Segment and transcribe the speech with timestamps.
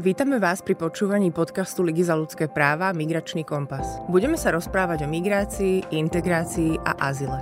[0.00, 4.00] Vítame vás pri počúvaní podcastu Ligy za ľudské práva Migračný kompas.
[4.08, 7.36] Budeme sa rozprávať o migrácii, integrácii a azile.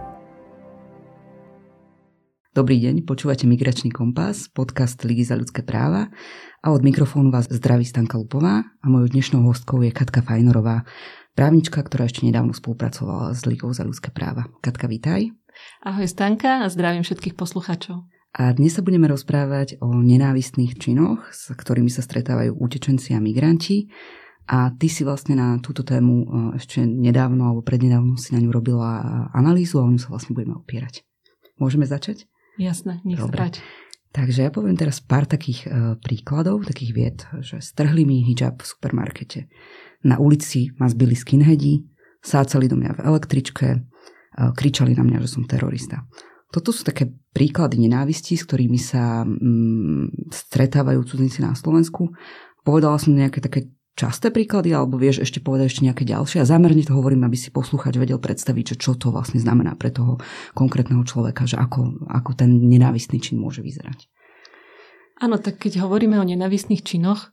[2.51, 6.11] Dobrý deň, počúvate Migračný kompas, podcast Ligy za ľudské práva
[6.59, 10.83] a od mikrofónu vás zdraví Stanka Lupová a mojou dnešnou hostkou je Katka Fajnorová,
[11.39, 14.51] právnička, ktorá ešte nedávno spolupracovala s Ligou za ľudské práva.
[14.59, 15.31] Katka, vítaj.
[15.87, 18.11] Ahoj Stanka a zdravím všetkých poslucháčov.
[18.31, 23.91] A dnes sa budeme rozprávať o nenávistných činoch, s ktorými sa stretávajú utečenci a migranti.
[24.47, 26.27] A ty si vlastne na túto tému e,
[26.59, 30.55] ešte nedávno alebo prednedávno si na ňu robila analýzu a o ňu sa vlastne budeme
[30.59, 31.03] opierať.
[31.59, 32.31] Môžeme začať?
[32.55, 33.35] Jasné, nech Dobre.
[33.35, 33.61] sa páči.
[34.11, 38.67] Takže ja poviem teraz pár takých uh, príkladov, takých vied, že strhli mi hijab v
[38.67, 39.47] supermarkete.
[40.03, 41.87] Na ulici ma zbili skinheadi,
[42.19, 43.87] sácali do mňa v električke,
[44.35, 46.07] kričali na mňa, že som terorista.
[46.51, 52.11] Toto sú také príklady nenávisti, s ktorými sa mm, stretávajú cudzinci na Slovensku.
[52.67, 56.43] Povedala som nejaké také časté príklady, alebo vieš ešte povedať ešte nejaké ďalšie.
[56.43, 59.95] A zámerne to hovorím, aby si posluchač vedel predstaviť, že čo to vlastne znamená pre
[59.95, 60.19] toho
[60.57, 64.11] konkrétneho človeka, že ako, ako ten nenávistný čin môže vyzerať.
[65.21, 67.29] Áno, tak keď hovoríme o nenávistných činoch,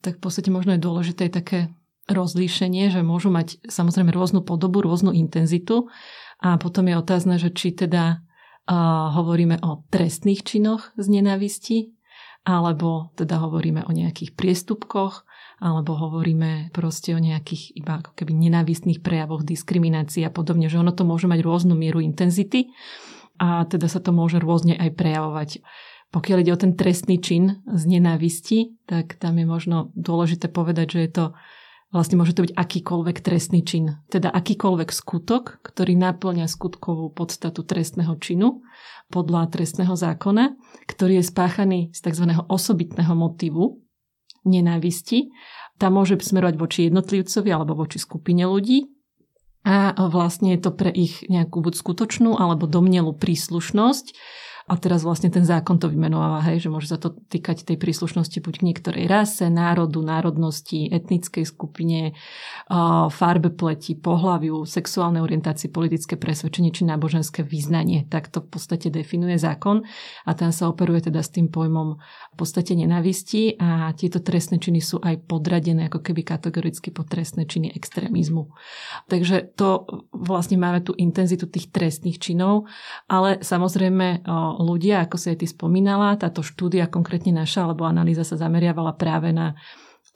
[0.00, 1.68] tak v podstate možno je dôležité také
[2.08, 5.90] rozlíšenie, že môžu mať samozrejme rôznu podobu, rôznu intenzitu
[6.40, 8.24] a potom je otázne, že či teda
[8.66, 11.78] hovoríme o trestných činoch z nenávisti,
[12.46, 15.26] alebo teda hovoríme o nejakých priestupkoch,
[15.58, 20.92] alebo hovoríme proste o nejakých iba ako keby nenávistných prejavoch diskriminácií a podobne, že ono
[20.92, 22.70] to môže mať rôznu mieru intenzity
[23.40, 25.50] a teda sa to môže rôzne aj prejavovať.
[26.14, 31.00] Pokiaľ ide o ten trestný čin z nenávisti, tak tam je možno dôležité povedať, že
[31.02, 31.24] je to
[31.94, 38.10] Vlastne môže to byť akýkoľvek trestný čin, teda akýkoľvek skutok, ktorý naplňa skutkovú podstatu trestného
[38.18, 38.66] činu
[39.06, 40.58] podľa trestného zákona,
[40.90, 42.26] ktorý je spáchaný z tzv.
[42.50, 43.86] osobitného motivu
[44.42, 45.30] nenávisti.
[45.78, 48.90] Tá môže smerovať voči jednotlivcovi alebo voči skupine ľudí
[49.66, 54.14] a vlastne je to pre ich nejakú buď skutočnú alebo domnelú príslušnosť
[54.66, 58.42] a teraz vlastne ten zákon to vymenováva, hej, že môže sa to týkať tej príslušnosti
[58.42, 62.18] buď k niektorej rase, národu, národnosti, etnickej skupine,
[63.14, 68.10] farbe pleti, pohľaviu, sexuálnej orientácii, politické presvedčenie či náboženské význanie.
[68.10, 69.86] Tak to v podstate definuje zákon
[70.26, 72.02] a tam sa operuje teda s tým pojmom
[72.34, 77.46] v podstate nenavisti a tieto trestné činy sú aj podradené ako keby kategoricky pod trestné
[77.46, 78.50] činy extrémizmu.
[79.06, 82.66] Takže to vlastne máme tú intenzitu tých trestných činov,
[83.06, 84.26] ale samozrejme
[84.62, 86.16] ľudia, ako si aj ty spomínala.
[86.16, 89.58] Táto štúdia, konkrétne naša, alebo analýza sa zameriavala práve na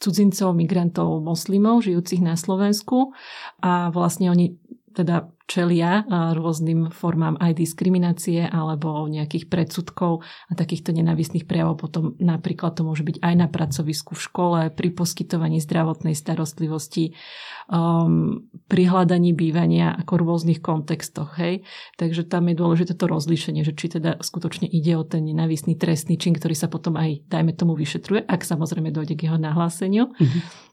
[0.01, 3.13] cudzincov, migrantov, moslimov, žijúcich na Slovensku
[3.61, 4.57] a vlastne oni
[4.91, 11.83] teda čelia rôznym formám aj diskriminácie alebo nejakých predsudkov a takýchto nenavistných prejavov.
[11.83, 17.19] Potom napríklad to môže byť aj na pracovisku v škole, pri poskytovaní zdravotnej starostlivosti,
[17.67, 21.35] um, pri hľadaní bývania ako v rôznych kontextoch.
[21.43, 21.67] Hej?
[21.99, 26.15] Takže tam je dôležité to rozlíšenie, že či teda skutočne ide o ten nenavistný trestný
[26.15, 30.15] čin, ktorý sa potom aj, dajme tomu, vyšetruje, ak samozrejme dojde k jeho nahláseniu.
[30.15, 30.70] Mm-hmm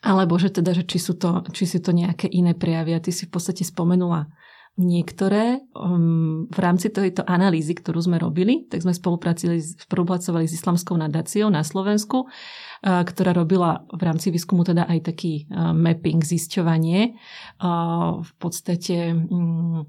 [0.00, 2.96] alebo že teda, že či sú to, či sú to nejaké iné prejavy.
[2.96, 4.32] A ty si v podstate spomenula
[4.80, 5.60] niektoré.
[5.76, 11.60] Um, v rámci tejto analýzy, ktorú sme robili, tak sme spolupracovali, s Islamskou nadáciou na
[11.60, 17.18] Slovensku, uh, ktorá robila v rámci výskumu teda aj taký uh, mapping, zisťovanie.
[17.60, 19.84] Uh, v podstate um,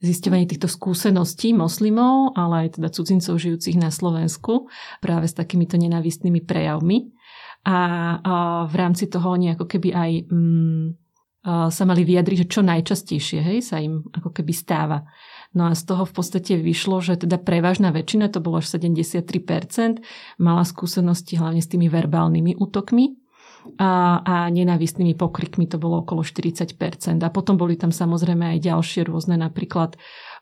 [0.00, 4.72] zisťovanie týchto skúseností moslimov, ale aj teda cudzincov žijúcich na Slovensku
[5.04, 7.12] práve s takýmito nenávistnými prejavmi
[7.64, 7.78] a,
[8.64, 10.86] v rámci toho oni ako keby aj mm,
[11.44, 15.08] sa mali vyjadriť, že čo najčastejšie hej, sa im ako keby stáva.
[15.56, 20.04] No a z toho v podstate vyšlo, že teda prevažná väčšina, to bolo až 73%,
[20.36, 23.16] mala skúsenosti hlavne s tými verbálnymi útokmi
[23.80, 26.76] a, a nenávistnými pokrikmi, to bolo okolo 40%.
[27.24, 29.96] A potom boli tam samozrejme aj ďalšie rôzne, napríklad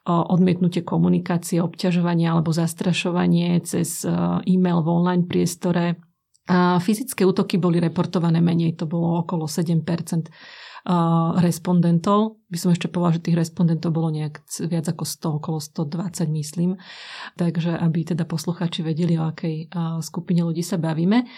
[0.09, 4.03] odmietnutie komunikácie, obťažovanie alebo zastrašovanie cez
[4.49, 6.01] e-mail v online priestore,
[6.49, 9.85] a fyzické útoky boli reportované menej, to bolo okolo 7
[11.45, 12.41] respondentov.
[12.49, 14.41] By som ešte povedala, že tých respondentov bolo nejak
[14.73, 16.81] viac ako 100, okolo 120 myslím.
[17.37, 19.69] Takže aby teda posluchači vedeli, o akej
[20.01, 21.29] skupine ľudí sa bavíme.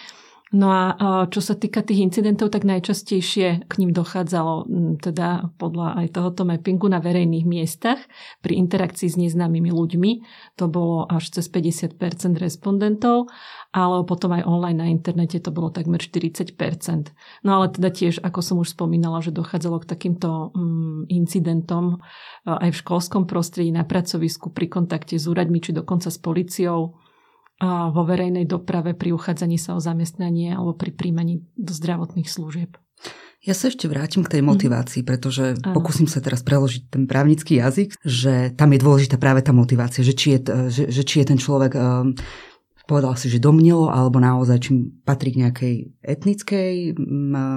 [0.50, 4.66] No a čo sa týka tých incidentov, tak najčastejšie k ním dochádzalo
[4.98, 8.02] teda podľa aj tohoto mappingu na verejných miestach
[8.42, 10.10] pri interakcii s neznámymi ľuďmi.
[10.58, 11.94] To bolo až cez 50%
[12.42, 13.30] respondentov,
[13.70, 16.58] ale potom aj online na internete to bolo takmer 40%.
[17.46, 20.50] No ale teda tiež, ako som už spomínala, že dochádzalo k takýmto
[21.06, 22.02] incidentom
[22.42, 26.98] aj v školskom prostredí, na pracovisku, pri kontakte s úradmi či dokonca s policiou
[27.66, 32.80] vo verejnej doprave pri uchádzaní sa o zamestnanie alebo pri príjmaní do zdravotných služieb.
[33.40, 35.72] Ja sa ešte vrátim k tej motivácii, pretože ano.
[35.72, 40.12] pokúsim sa teraz preložiť ten právnický jazyk, že tam je dôležitá práve tá motivácia, že
[40.12, 41.72] či je, že, že či je ten človek
[42.90, 44.70] povedal si, že domnelo, alebo naozaj či
[45.06, 46.98] patrí k nejakej etnickej,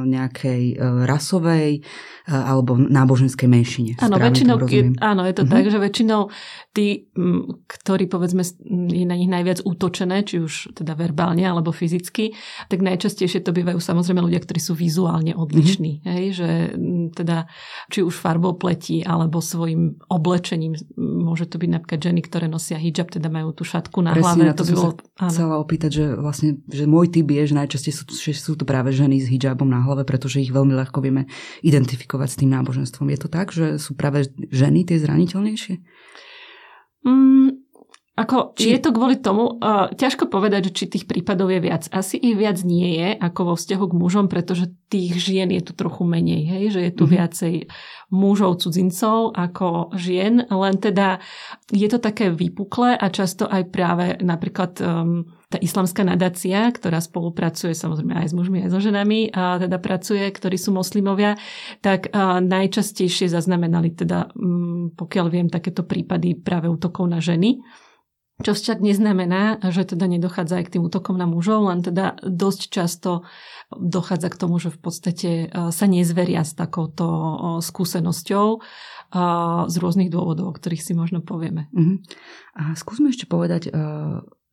[0.05, 0.75] nejakej e,
[1.09, 1.81] rasovej e,
[2.29, 3.91] alebo náboženskej menšine.
[3.97, 5.53] Áno, väčšinou, je, áno, je to mm-hmm.
[5.57, 6.21] tak, že väčšinou
[6.77, 7.09] tí,
[7.65, 8.45] ktorí povedzme
[8.93, 12.37] je na nich najviac útočené, či už teda verbálne alebo fyzicky,
[12.69, 16.05] tak najčastejšie to bývajú samozrejme ľudia, ktorí sú vizuálne odlišní.
[16.05, 16.13] Mm-hmm.
[16.13, 16.49] Hej, že
[17.17, 17.49] teda
[17.89, 23.09] či už farbou pleti alebo svojim oblečením, môže to byť napríklad ženy, ktoré nosia hijab,
[23.09, 24.51] teda majú tú šatku na Presne, hlave.
[24.51, 24.93] Na to, to by bolo
[25.31, 28.91] chcela opýtať, že vlastne, že môj typ je, že najčastejšie sú, že sú to práve
[28.91, 31.31] ženy s hijabom na hlave, pretože ich veľmi ľahko vieme
[31.63, 33.07] identifikovať s tým náboženstvom.
[33.13, 35.79] Je to tak, že sú práve ženy tie zraniteľnejšie?
[37.07, 37.62] Mm,
[38.13, 38.77] ako, či...
[38.77, 41.89] Je to kvôli tomu, uh, ťažko povedať, či tých prípadov je viac.
[41.89, 45.73] Asi ich viac nie je ako vo vzťahu k mužom, pretože tých žien je tu
[45.73, 46.63] trochu menej, hej?
[46.69, 47.17] že je tu mm-hmm.
[47.17, 47.53] viacej
[48.13, 51.17] mužov cudzincov ako žien, len teda
[51.73, 57.73] je to také vypuklé a často aj práve napríklad um, tá islamská nadácia, ktorá spolupracuje
[57.73, 61.33] samozrejme aj s mužmi, aj so ženami, a teda pracuje, ktorí sú moslimovia,
[61.81, 67.57] tak uh, najčastejšie zaznamenali teda, um, pokiaľ viem, takéto prípady práve útokov na ženy.
[68.41, 72.61] Čo však neznamená, že teda nedochádza aj k tým útokom na mužov, len teda dosť
[72.73, 73.29] často
[73.69, 77.05] dochádza k tomu, že v podstate e, sa nezveria s takouto
[77.61, 78.59] skúsenosťou e,
[79.69, 81.69] z rôznych dôvodov, o ktorých si možno povieme.
[81.77, 82.01] Uh-huh.
[82.57, 83.71] A skúsme ešte povedať, e,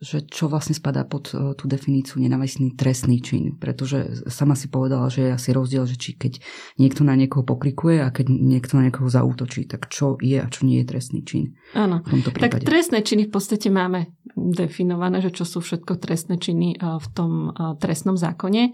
[0.00, 3.60] že čo vlastne spadá pod uh, tú definíciu nenávistný trestný čin.
[3.60, 6.40] Pretože sama si povedala, že je asi rozdiel, že či keď
[6.80, 10.64] niekto na niekoho pokrikuje a keď niekto na niekoho zaútočí, tak čo je a čo
[10.64, 11.52] nie je trestný čin.
[11.76, 12.00] Áno,
[12.40, 17.06] tak trestné činy v podstate máme definované, že čo sú všetko trestné činy uh, v
[17.12, 18.72] tom uh, trestnom zákone.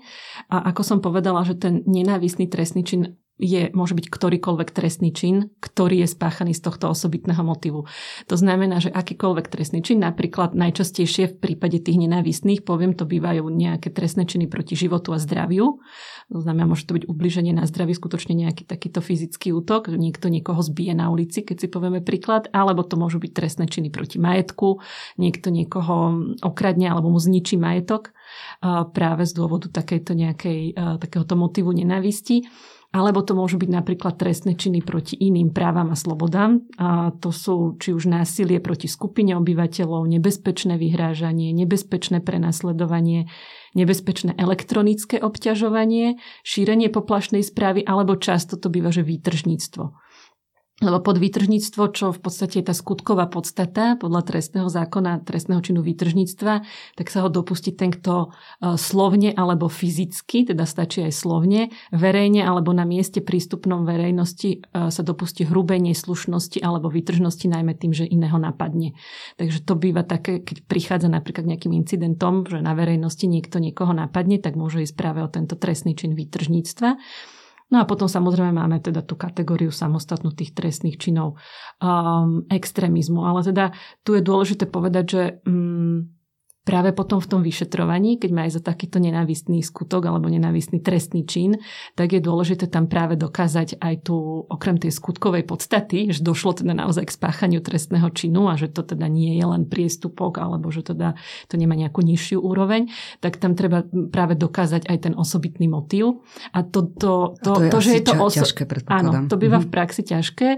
[0.55, 5.53] A ako som povedala, že ten nenávistný trestný čin je, môže byť ktorýkoľvek trestný čin,
[5.61, 7.85] ktorý je spáchaný z tohto osobitného motivu.
[8.33, 13.45] To znamená, že akýkoľvek trestný čin, napríklad najčastejšie v prípade tých nenávistných, poviem, to bývajú
[13.53, 15.85] nejaké trestné činy proti životu a zdraviu.
[16.33, 20.65] To znamená, môže to byť ubliženie na zdraví, skutočne nejaký takýto fyzický útok, niekto niekoho
[20.65, 24.81] zbije na ulici, keď si povieme príklad, alebo to môžu byť trestné činy proti majetku,
[25.21, 28.17] niekto niekoho okradne alebo mu zničí majetok
[28.91, 32.49] práve z dôvodu takejto nejakej, takéhoto motivu nenávisti
[32.97, 36.65] alebo to môžu byť napríklad trestné činy proti iným právam a slobodám.
[36.81, 43.29] A to sú či už násilie proti skupine obyvateľov, nebezpečné vyhrážanie, nebezpečné prenasledovanie,
[43.77, 50.06] nebezpečné elektronické obťažovanie, šírenie poplašnej správy alebo často to býva, že výtržníctvo.
[50.77, 55.81] Lebo pod výtržníctvo, čo v podstate je tá skutková podstata podľa trestného zákona, trestného činu
[55.81, 56.53] výtržníctva,
[57.01, 58.29] tak sa ho dopustí ten, kto
[58.61, 64.93] e, slovne alebo fyzicky, teda stačí aj slovne, verejne alebo na mieste prístupnom verejnosti e,
[64.93, 68.93] sa dopustí hrubej neslušnosti alebo výtržnosti, najmä tým, že iného napadne.
[69.41, 74.37] Takže to býva také, keď prichádza napríklad nejakým incidentom, že na verejnosti niekto niekoho napadne,
[74.37, 77.01] tak môže ísť práve o tento trestný čin výtržníctva.
[77.67, 81.35] No a potom samozrejme máme teda tú kategóriu samostatnú tých trestných činov
[81.83, 83.27] um, extrémizmu.
[83.27, 83.75] Ale teda
[84.07, 86.16] tu je dôležité povedať, že um,
[86.67, 91.23] práve potom v tom vyšetrovaní, keď má aj za takýto nenávistný skutok alebo nenávistný trestný
[91.23, 91.63] čin,
[91.95, 96.75] tak je dôležité tam práve dokázať aj tu, okrem tej skutkovej podstaty, že došlo teda
[96.75, 100.83] naozaj k spáchaniu trestného činu a že to teda nie je len priestupok alebo že
[100.83, 101.15] teda
[101.47, 102.91] to nemá nejakú nižšiu úroveň,
[103.23, 106.27] tak tam treba práve dokázať aj ten osobitný motív.
[106.51, 109.39] A to, to, to, a to, je to že je to oso- ťažké, Áno, to
[109.39, 109.71] býva mm-hmm.
[109.71, 110.49] v praxi ťažké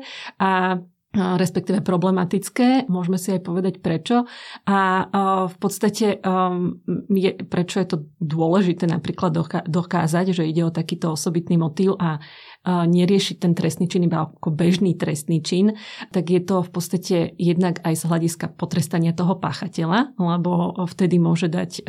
[0.40, 0.80] a
[1.16, 2.84] respektíve problematické.
[2.92, 4.28] Môžeme si aj povedať prečo.
[4.68, 5.08] A
[5.48, 9.32] v podstate um, je, prečo je to dôležité napríklad
[9.64, 12.20] dokázať, že ide o takýto osobitný motív a
[12.68, 15.72] neriešiť ten trestný čin iba ako bežný trestný čin,
[16.12, 21.48] tak je to v podstate jednak aj z hľadiska potrestania toho páchateľa, lebo vtedy môže
[21.48, 21.88] dať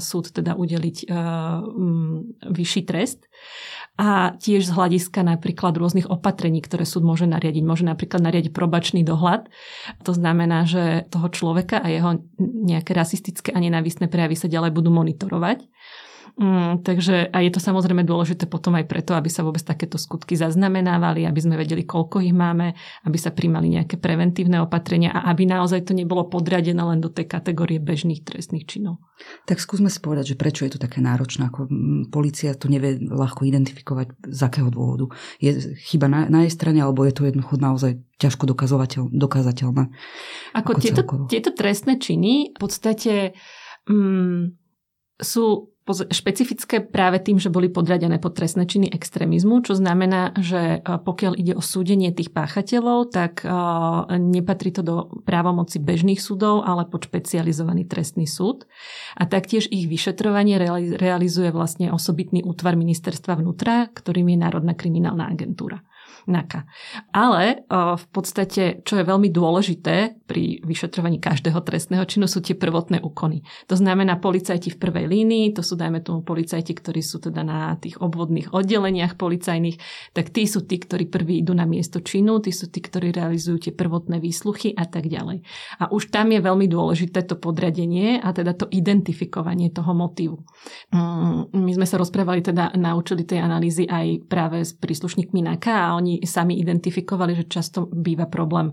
[0.00, 1.12] súd teda udeliť
[2.48, 3.28] vyšší trest
[3.94, 7.62] a tiež z hľadiska napríklad rôznych opatrení, ktoré súd môže nariadiť.
[7.62, 9.46] Môže napríklad nariadiť probačný dohľad.
[10.02, 14.90] To znamená, že toho človeka a jeho nejaké rasistické a nenávistné prejavy sa ďalej budú
[14.90, 15.70] monitorovať.
[16.34, 20.34] Mm, takže a je to samozrejme dôležité potom aj preto, aby sa vôbec takéto skutky
[20.34, 22.74] zaznamenávali, aby sme vedeli, koľko ich máme,
[23.06, 27.30] aby sa príjmali nejaké preventívne opatrenia a aby naozaj to nebolo podradené len do tej
[27.30, 28.98] kategórie bežných trestných činov.
[29.46, 31.70] Tak skúsme si povedať, že prečo je to také náročné, ako
[32.10, 35.14] policia to nevie ľahko identifikovať, z akého dôvodu.
[35.38, 39.84] Je chyba na, na jej strane, alebo je to jednoducho naozaj ťažko dokazovateľ, dokázateľné?
[40.58, 43.38] Ako, ako tieto, tieto trestné činy v podstate
[43.86, 44.50] mm,
[45.22, 50.96] sú špecifické práve tým, že boli podradené pod trestné činy extrémizmu, čo znamená, že e,
[50.96, 53.52] pokiaľ ide o súdenie tých páchateľov, tak e,
[54.16, 54.96] nepatrí to do
[55.28, 58.64] právomoci bežných súdov, ale pod špecializovaný trestný súd.
[59.20, 60.56] A taktiež ich vyšetrovanie
[60.96, 65.84] realizuje vlastne osobitný útvar ministerstva vnútra, ktorým je Národná kriminálna agentúra.
[66.26, 66.66] NAKA.
[67.12, 73.04] Ale v podstate, čo je veľmi dôležité pri vyšetrovaní každého trestného činu, sú tie prvotné
[73.04, 73.44] úkony.
[73.68, 77.76] To znamená policajti v prvej línii, to sú dajme tomu policajti, ktorí sú teda na
[77.76, 79.76] tých obvodných oddeleniach policajných,
[80.16, 83.68] tak tí sú tí, ktorí prví idú na miesto činu, tí sú tí, ktorí realizujú
[83.68, 85.44] tie prvotné výsluchy a tak ďalej.
[85.80, 90.40] A už tam je veľmi dôležité to podradenie a teda to identifikovanie toho motívu.
[90.94, 95.94] Mm, my sme sa rozprávali teda, naučili tej analýzy aj práve s príslušníkmi NAKA a
[95.98, 98.70] oni sami identifikovali, že často býva problém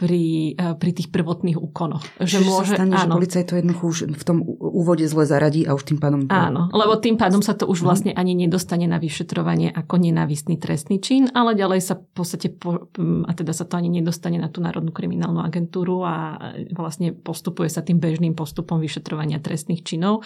[0.00, 2.00] pri, e, pri tých prvotných úkonoch.
[2.16, 3.04] Že Čiže môže, sa stane, áno.
[3.04, 6.24] že policaj to jednoducho už v tom úvode zle zaradí a už tým pádom...
[6.32, 7.86] Áno, lebo tým pádom sa to už mhm.
[7.86, 12.88] vlastne ani nedostane na vyšetrovanie ako nenávistný trestný čin, ale ďalej sa v podstate, po,
[13.28, 16.40] a teda sa to ani nedostane na tú Národnú kriminálnu agentúru a
[16.72, 20.24] vlastne postupuje sa tým bežným postupom vyšetrovania trestných činov.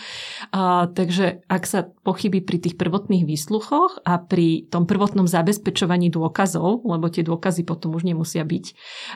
[0.54, 6.86] A, takže ak sa pochybí pri tých prvotných výsluchoch a pri tom prvotnom zabezpečovaní dôkazov,
[6.86, 8.64] lebo tie dôkazy potom už nemusia byť,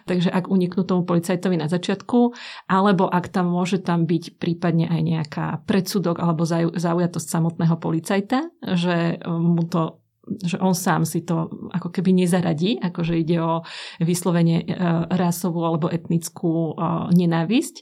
[0.02, 2.32] takže ak uniknú tomu policajtovi na začiatku,
[2.66, 9.20] alebo ak tam môže tam byť prípadne aj nejaká predsudok alebo zaujatosť samotného policajta, že
[9.28, 13.64] mu to že on sám si to ako keby nezaradí, akože ide o
[14.02, 14.64] vyslovene e,
[15.08, 16.82] rasovú alebo etnickú e,
[17.16, 17.76] nenávisť,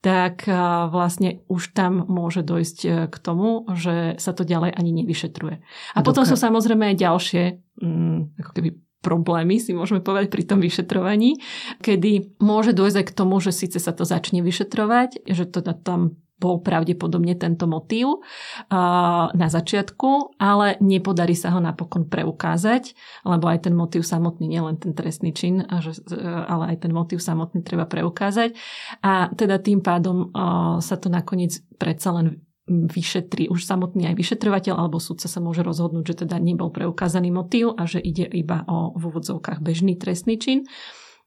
[0.00, 0.52] tak e,
[0.88, 5.60] vlastne už tam môže dojsť k tomu, že sa to ďalej ani nevyšetruje.
[5.94, 7.42] A potom sú samozrejme aj ďalšie
[7.84, 11.40] mm, ako keby problémy, si môžeme povedať pri tom vyšetrovaní,
[11.80, 16.20] kedy môže dôjsť aj k tomu, že síce sa to začne vyšetrovať, že to tam
[16.40, 18.24] bol pravdepodobne tento motív
[18.72, 22.96] na začiatku, ale nepodarí sa ho napokon preukázať,
[23.28, 27.84] lebo aj ten motív samotný, nielen ten trestný čin, ale aj ten motív samotný treba
[27.84, 28.56] preukázať.
[29.04, 30.32] A teda tým pádom
[30.80, 32.40] sa to nakoniec predsa len
[32.70, 37.74] vyšetri už samotný aj vyšetrovateľ alebo sudca sa môže rozhodnúť, že teda nebol preukázaný motív
[37.74, 40.70] a že ide iba o v úvodzovkách bežný trestný čin.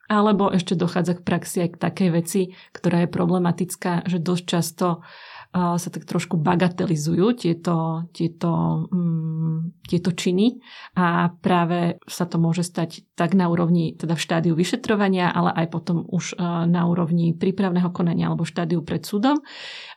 [0.07, 2.41] Alebo ešte dochádza k praxi aj k takej veci,
[2.75, 4.88] ktorá je problematická, že dosť často
[5.53, 10.57] sa tak trošku bagatelizujú tieto, tieto, um, tieto činy
[10.97, 15.67] a práve sa to môže stať tak na úrovni, teda v štádiu vyšetrovania, ale aj
[15.69, 19.45] potom už uh, na úrovni prípravného konania alebo štádiu pred súdom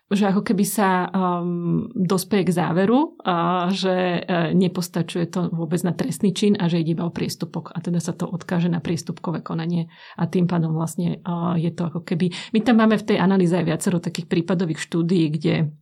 [0.06, 5.90] že ako keby sa um, dospeje k záveru, uh, že uh, nepostačuje to vôbec na
[5.90, 9.42] trestný čin a že ide iba o priestupok a teda sa to odkáže na priestupkové
[9.42, 12.30] konanie a tým pádom vlastne uh, je to ako keby...
[12.54, 15.74] My tam máme v tej analýze aj viacero takých prípadových štúdií, kde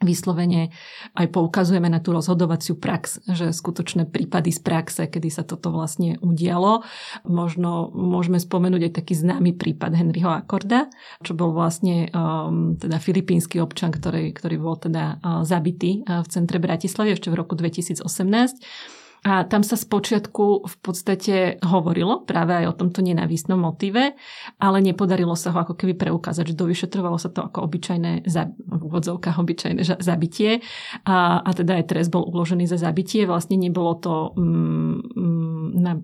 [0.00, 0.72] vyslovene
[1.12, 6.16] aj poukazujeme na tú rozhodovaciu prax, že skutočné prípady z praxe, kedy sa toto vlastne
[6.24, 6.80] udialo.
[7.28, 10.88] Možno môžeme spomenúť aj taký známy prípad Henryho Akorda,
[11.20, 16.28] čo bol vlastne um, teda filipínsky občan, ktorý, ktorý bol teda uh, zabitý uh, v
[16.32, 22.66] centre Bratislavy ešte v roku 2018 a tam sa spočiatku v podstate hovorilo práve aj
[22.72, 24.16] o tomto nenávistnom motíve,
[24.56, 29.36] ale nepodarilo sa ho ako keby preukázať, že dovyšetrovalo sa to ako obyčajné, v úvodzovkách
[29.36, 30.64] obyčajné zabitie
[31.04, 33.28] a, a teda aj trest bol uložený za zabitie.
[33.28, 35.48] Vlastne nebolo to, mm, mm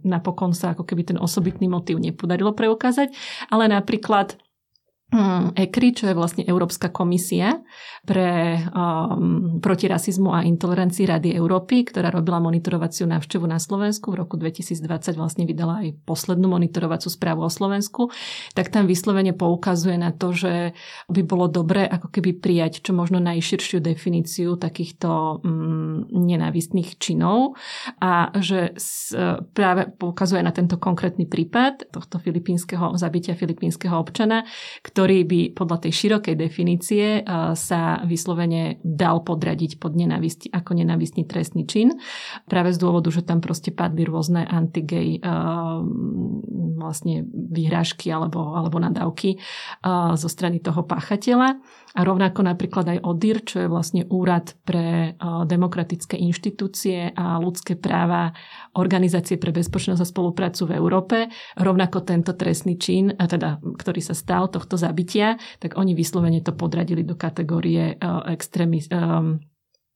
[0.06, 3.11] napokon sa ako keby ten osobitný motív nepodarilo preukázať,
[3.50, 4.38] ale napríklad
[5.54, 7.62] ECRI, čo je vlastne Európska komisia
[8.02, 14.10] pre um, proti rasizmu a intolerancii Rady Európy, ktorá robila monitorovaciu návštevu na Slovensku.
[14.10, 18.10] V roku 2020 vlastne vydala aj poslednú monitorovacú správu o Slovensku.
[18.58, 20.75] Tak tam vyslovene poukazuje na to, že
[21.06, 27.54] by bolo dobré ako keby prijať čo možno najširšiu definíciu takýchto um, nenávistných činov
[28.02, 29.14] a že s,
[29.54, 34.42] práve poukazuje na tento konkrétny prípad tohto filipínskeho zabitia filipínskeho občana,
[34.96, 37.22] ktorý by podľa tej širokej definície eh,
[37.52, 42.00] sa vyslovene dal podradiť pod nenávisti ako nenávistný trestný čin.
[42.48, 45.28] Práve z dôvodu, že tam proste padli rôzne antigej eh,
[46.80, 49.40] vlastne vyhrážky alebo, alebo nadávky eh,
[50.16, 51.60] zo strany toho páchateľa.
[51.96, 55.16] A rovnako napríklad aj ODIR, čo je vlastne úrad pre
[55.48, 58.36] demokratické inštitúcie a ľudské práva
[58.76, 61.16] Organizácie pre bezpečnosť a spoluprácu v Európe.
[61.56, 67.02] Rovnako tento trestný čin, teda, ktorý sa stal tohto zabitia, tak oni vyslovene to podradili
[67.02, 69.42] do kategórie uh, extrémis, um,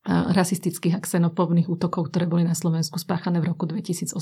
[0.09, 4.17] rasistických a xenofóbnych útokov, ktoré boli na Slovensku spáchané v roku 2018.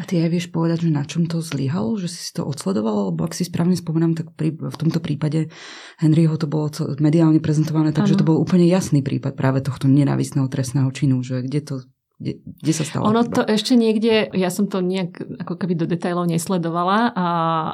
[0.00, 2.00] A ty aj vieš povedať, že na čom to zlyhalo?
[2.00, 3.12] Že si to odsledoval?
[3.12, 5.52] Lebo ak si správne spomínam, tak pri, v tomto prípade
[6.00, 6.72] Henryho to bolo
[7.04, 11.60] mediálne prezentované, takže to bol úplne jasný prípad práve tohto nenávistného trestného činu, že kde
[11.60, 11.74] to
[12.18, 13.06] kde, kde sa stalo?
[13.14, 17.28] Ono to ešte niekde, ja som to nejak ako keby do detajlov nesledovala a,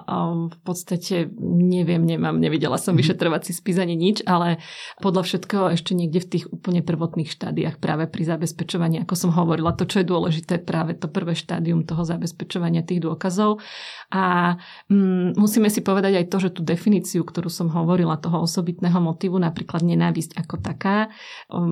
[0.05, 0.17] a
[0.53, 3.01] v podstate neviem, nemám, nevidela som mm-hmm.
[3.01, 4.61] vyšetrovací spis ani nič, ale
[5.01, 9.73] podľa všetkého ešte niekde v tých úplne prvotných štádiách práve pri zabezpečovaní, ako som hovorila,
[9.73, 13.65] to, čo je dôležité, práve to prvé štádium toho zabezpečovania tých dôkazov.
[14.13, 14.55] A
[14.93, 19.41] mm, musíme si povedať aj to, že tú definíciu, ktorú som hovorila, toho osobitného motivu,
[19.41, 21.09] napríklad nenávisť ako taká,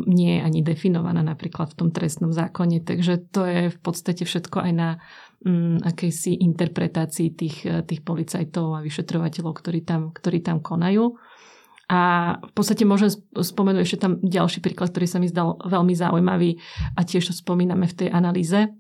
[0.09, 4.23] nie je ani definovaná napríklad v tom trestnom zákone zákone, takže to je v podstate
[4.25, 4.89] všetko aj na
[5.45, 11.19] um, akejsi interpretácii tých, eh, tých policajtov a vyšetrovateľov, ktorí tam, ktorí tam konajú.
[11.93, 12.01] A
[12.41, 16.57] v podstate môžem spomenúť ešte tam ďalší príklad, ktorý sa mi zdal veľmi zaujímavý
[16.97, 18.73] a tiež to spomíname v tej analýze.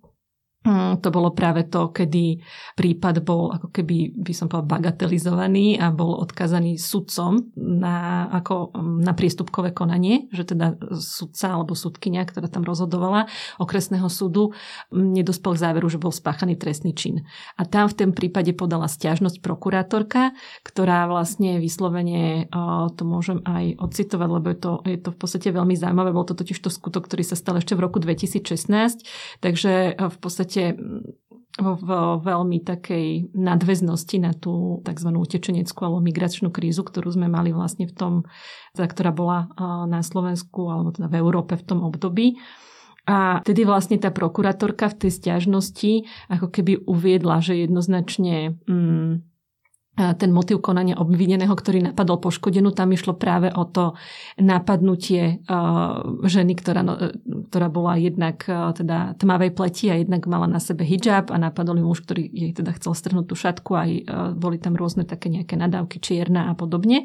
[0.62, 2.38] Mm, to bolo práve to, kedy
[2.78, 9.02] prípad bol ako keby, by som povedal, bagatelizovaný a bol odkazaný sudcom na, ako, mm,
[9.02, 13.26] na priestupkové konanie, že teda sudca alebo sudkynia, ktorá tam rozhodovala
[13.58, 14.54] okresného súdu,
[14.94, 17.26] mm, nedospel k záveru, že bol spáchaný trestný čin.
[17.58, 20.30] A tam v tom prípade podala stiažnosť prokurátorka,
[20.62, 22.46] ktorá vlastne vyslovene,
[22.94, 26.38] to môžem aj odcitovať, lebo je to, je to v podstate veľmi zaujímavé, bol to
[26.38, 29.02] totiž to skutok, ktorý sa stal ešte v roku 2016,
[29.42, 30.76] takže v podstate podstate
[31.52, 31.90] v
[32.24, 35.08] veľmi takej nadväznosti na tú tzv.
[35.12, 38.14] utečeneckú alebo migračnú krízu, ktorú sme mali vlastne v tom,
[38.72, 39.52] ktorá bola
[39.84, 42.40] na Slovensku alebo teda v Európe v tom období.
[43.04, 49.31] A tedy vlastne tá prokurátorka v tej stiažnosti ako keby uviedla, že jednoznačne mm,
[49.92, 53.92] ten motiv konania obvineného, ktorý napadol poškodenú, tam išlo práve o to
[54.40, 55.44] napadnutie
[56.24, 56.96] ženy, ktorá, no,
[57.52, 61.84] ktorá bola jednak teda tmavej pleti a jednak mala na sebe hijab a napadol ju
[61.84, 63.90] muž, ktorý jej teda chcel strhnúť tú šatku aj
[64.32, 67.04] boli tam rôzne také nejaké nadávky čierna a podobne.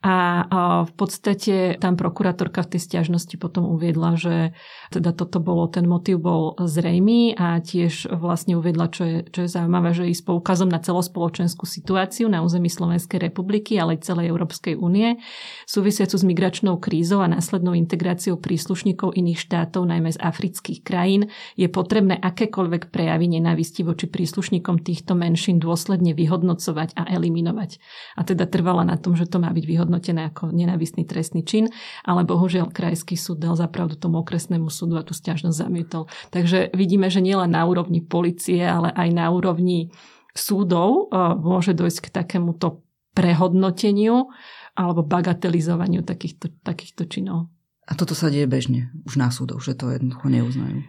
[0.00, 0.48] A
[0.88, 4.56] v podstate tam prokurátorka v tej stiažnosti potom uviedla, že
[4.88, 9.52] teda toto bolo, ten motiv bol zrejmý a tiež vlastne uviedla, čo je, čo je
[9.52, 14.06] zaujímavé, že i s poukazom na celospoločenskú situáciu migráciu na území Slovenskej republiky, ale aj
[14.06, 15.18] celej Európskej únie,
[15.66, 21.66] súvisiacu s migračnou krízou a následnou integráciou príslušníkov iných štátov, najmä z afrických krajín, je
[21.66, 27.82] potrebné akékoľvek prejavy nenávisti voči príslušníkom týchto menšín dôsledne vyhodnocovať a eliminovať.
[28.14, 31.66] A teda trvala na tom, že to má byť vyhodnotené ako nenávistný trestný čin,
[32.06, 36.06] ale bohužiaľ krajský súd dal zapravdu tomu okresnému súdu a tú stiažnosť zamietol.
[36.30, 39.90] Takže vidíme, že nielen na úrovni policie, ale aj na úrovni
[40.34, 41.08] súdov
[41.40, 42.82] môže dojsť k takémuto
[43.14, 44.28] prehodnoteniu
[44.74, 47.54] alebo bagatelizovaniu takýchto, takýchto činov.
[47.84, 50.88] A toto sa deje bežne už na súdoch, že to jednoducho neuznajú?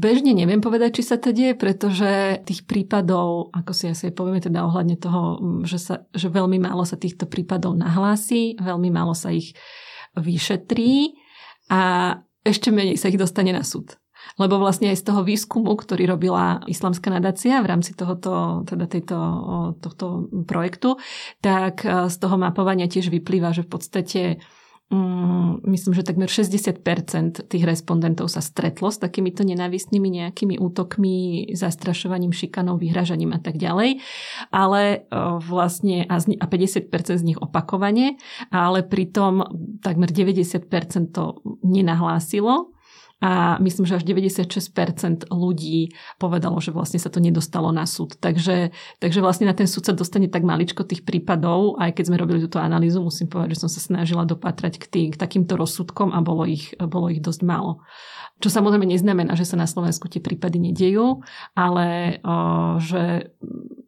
[0.00, 4.64] Bežne neviem povedať, či sa to deje, pretože tých prípadov, ako si asi povieme teda
[4.64, 5.36] ohľadne toho,
[5.68, 9.52] že, sa, že veľmi málo sa týchto prípadov nahlási, veľmi málo sa ich
[10.16, 11.12] vyšetrí
[11.68, 13.99] a ešte menej sa ich dostane na súd.
[14.40, 19.18] Lebo vlastne aj z toho výskumu, ktorý robila Islamská nadácia v rámci tohoto, teda tejto,
[19.84, 20.96] tohto projektu,
[21.44, 24.20] tak e, z toho mapovania tiež vyplýva, že v podstate
[24.90, 32.34] um, myslím, že takmer 60% tých respondentov sa stretlo s takýmito nenávistnými nejakými útokmi, zastrašovaním,
[32.34, 34.02] šikanou, vyhražaním a tak ďalej.
[34.50, 38.18] Ale uh, vlastne a 50% z nich opakovane,
[38.50, 39.46] ale pritom
[39.80, 40.64] takmer 90%
[41.14, 42.74] to nenahlásilo
[43.20, 48.16] a myslím, že až 96% ľudí povedalo, že vlastne sa to nedostalo na súd.
[48.16, 52.16] Takže, takže vlastne na ten súd sa dostane tak maličko tých prípadov, aj keď sme
[52.16, 56.16] robili túto analýzu, musím povedať, že som sa snažila dopatrať k, tým, k takýmto rozsudkom
[56.16, 57.84] a bolo ich, bolo ich dosť málo.
[58.40, 61.20] Čo samozrejme neznamená, že sa na Slovensku tie prípady nedejú,
[61.52, 63.36] ale o, že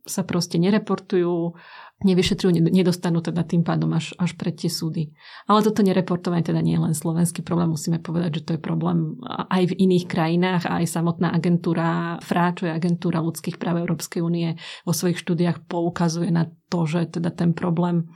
[0.04, 1.56] sa proste nereportujú,
[2.02, 5.14] nevyšetrujú, nedostanú teda tým pádom až, až pred tie súdy.
[5.46, 9.18] Ale toto nereportovanie teda nie je len slovenský problém, musíme povedať, že to je problém
[9.26, 14.58] aj v iných krajinách aj samotná agentúra FRA, čo je agentúra ľudských práv Európskej únie,
[14.82, 18.10] vo svojich štúdiách poukazuje na to, že teda ten problém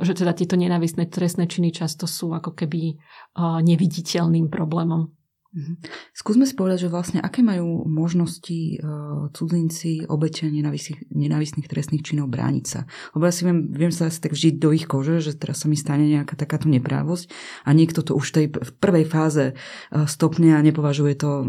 [0.00, 2.96] že teda tieto nenávistné trestné činy často sú ako keby
[3.36, 5.12] neviditeľným problémom.
[5.50, 5.82] Mhm.
[6.14, 12.64] Skúsme si povedať, že vlastne aké majú možnosti uh, cudzinci, obete nenávistných trestných činov brániť
[12.70, 12.86] sa.
[13.18, 15.66] Lebo ja si viem, viem sa asi tak vžiť do ich kože, že teraz sa
[15.66, 17.34] mi stane nejaká takáto neprávosť
[17.66, 21.42] a niekto to už tej, v prvej fáze uh, stopne a nepovažuje to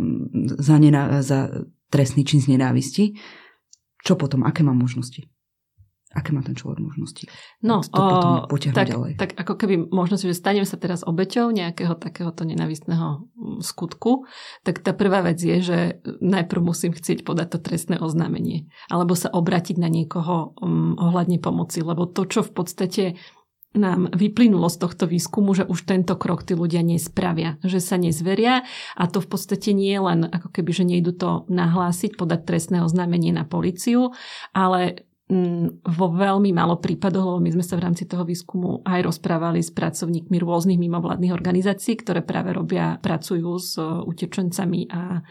[0.58, 1.62] za, nená, za
[1.94, 3.22] trestný čin z nenávisti.
[4.02, 4.42] Čo potom?
[4.42, 5.30] Aké mám možnosti?
[6.12, 7.26] Aké má ten človek možnosti?
[7.64, 8.00] No, to
[8.52, 9.16] o, tak, ďalej.
[9.16, 14.28] tak ako keby možno, že staneme sa teraz obeťou nejakého takéhoto nenavistného mm, skutku,
[14.68, 15.80] tak tá prvá vec je, že
[16.20, 18.68] najprv musím chcieť podať to trestné oznámenie.
[18.92, 21.80] Alebo sa obratiť na niekoho um, ohľadne pomoci.
[21.80, 23.04] Lebo to, čo v podstate
[23.72, 28.68] nám vyplynulo z tohto výskumu, že už tento krok tí ľudia nespravia, že sa nezveria
[29.00, 32.84] a to v podstate nie je len ako keby, že nejdu to nahlásiť, podať trestné
[32.84, 34.12] oznámenie na policiu,
[34.52, 35.08] ale
[35.82, 39.72] vo veľmi málo prípadoch, lebo my sme sa v rámci toho výskumu aj rozprávali s
[39.72, 45.24] pracovníkmi rôznych mimovládnych organizácií, ktoré práve robia, pracujú s e, utečencami a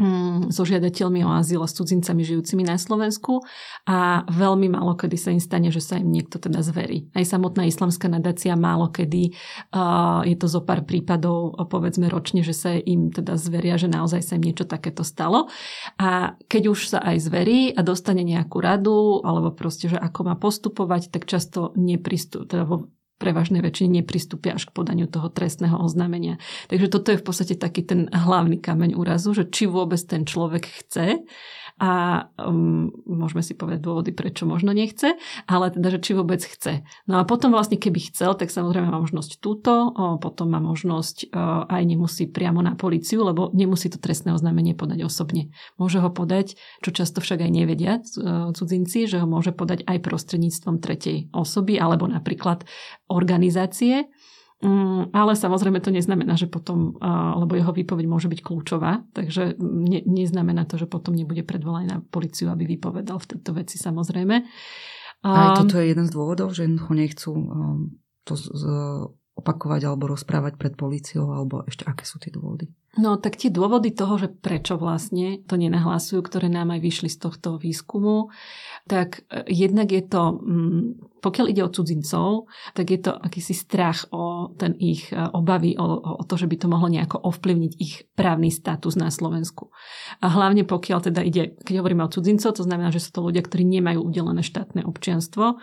[0.00, 3.44] mm, so žiadateľmi o azyl a s cudzincami žijúcimi na Slovensku
[3.84, 7.10] a veľmi málo kedy sa im stane, že sa im niekto teda zverí.
[7.12, 9.34] Aj samotná islamská nadácia málo kedy
[9.74, 14.22] uh, je to zo pár prípadov, povedzme ročne, že sa im teda zveria, že naozaj
[14.22, 15.50] sa im niečo takéto stalo.
[15.98, 20.30] A keď už sa aj zverí a dostane nejakú radu alebo alebo proste, že ako
[20.30, 25.78] má postupovať, tak často nepristup, teda vo prevažnej väčšine nepristúpia až k podaniu toho trestného
[25.78, 26.42] oznámenia.
[26.66, 30.66] Takže toto je v podstate taký ten hlavný kameň úrazu, že či vôbec ten človek
[30.66, 31.22] chce
[31.82, 35.18] a um, môžeme si povedať dôvody, prečo možno nechce,
[35.50, 36.86] ale teda, že či vôbec chce.
[37.10, 41.26] No a potom vlastne, keby chcel, tak samozrejme má možnosť túto, o, potom má možnosť
[41.26, 45.50] o, aj nemusí priamo na policiu, lebo nemusí to trestné oznámenie podať osobne.
[45.74, 46.54] Môže ho podať,
[46.86, 47.98] čo často však aj nevedia
[48.54, 52.62] cudzinci, že ho môže podať aj prostredníctvom tretej osoby alebo napríklad
[53.10, 54.06] organizácie,
[55.12, 56.94] ale samozrejme to neznamená, že potom,
[57.38, 61.98] lebo jeho výpoveď môže byť kľúčová, takže ne, neznamená to, že potom nebude predvolaný na
[61.98, 64.36] policiu, aby vypovedal v tejto veci samozrejme.
[65.22, 67.94] Aj toto je jeden z dôvodov, že ho nechcú um,
[68.26, 68.34] to
[69.42, 72.70] opakovať alebo rozprávať pred policiou, alebo ešte aké sú tie dôvody?
[72.92, 77.24] No tak tie dôvody toho, že prečo vlastne to nenahlasujú, ktoré nám aj vyšli z
[77.24, 78.28] tohto výskumu,
[78.84, 80.80] tak e, jednak je to, mm,
[81.24, 86.20] pokiaľ ide o cudzincov, tak je to akýsi strach o ten ich e, obavy, o,
[86.20, 89.72] o to, že by to mohlo nejako ovplyvniť ich právny status na Slovensku.
[90.20, 93.40] A hlavne pokiaľ teda ide, keď hovoríme o cudzincov, to znamená, že sú to ľudia,
[93.40, 95.56] ktorí nemajú udelené štátne občianstvo,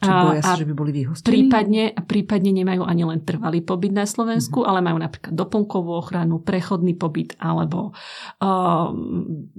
[0.00, 1.28] čo boja sa, že by boli vyhostení?
[1.28, 4.70] Prípadne, prípadne nemajú ani len trvalý pobyt na Slovensku, mm-hmm.
[4.72, 7.92] ale majú napríklad doplnkovú ochranu, prechodný pobyt, alebo
[8.40, 8.88] uh,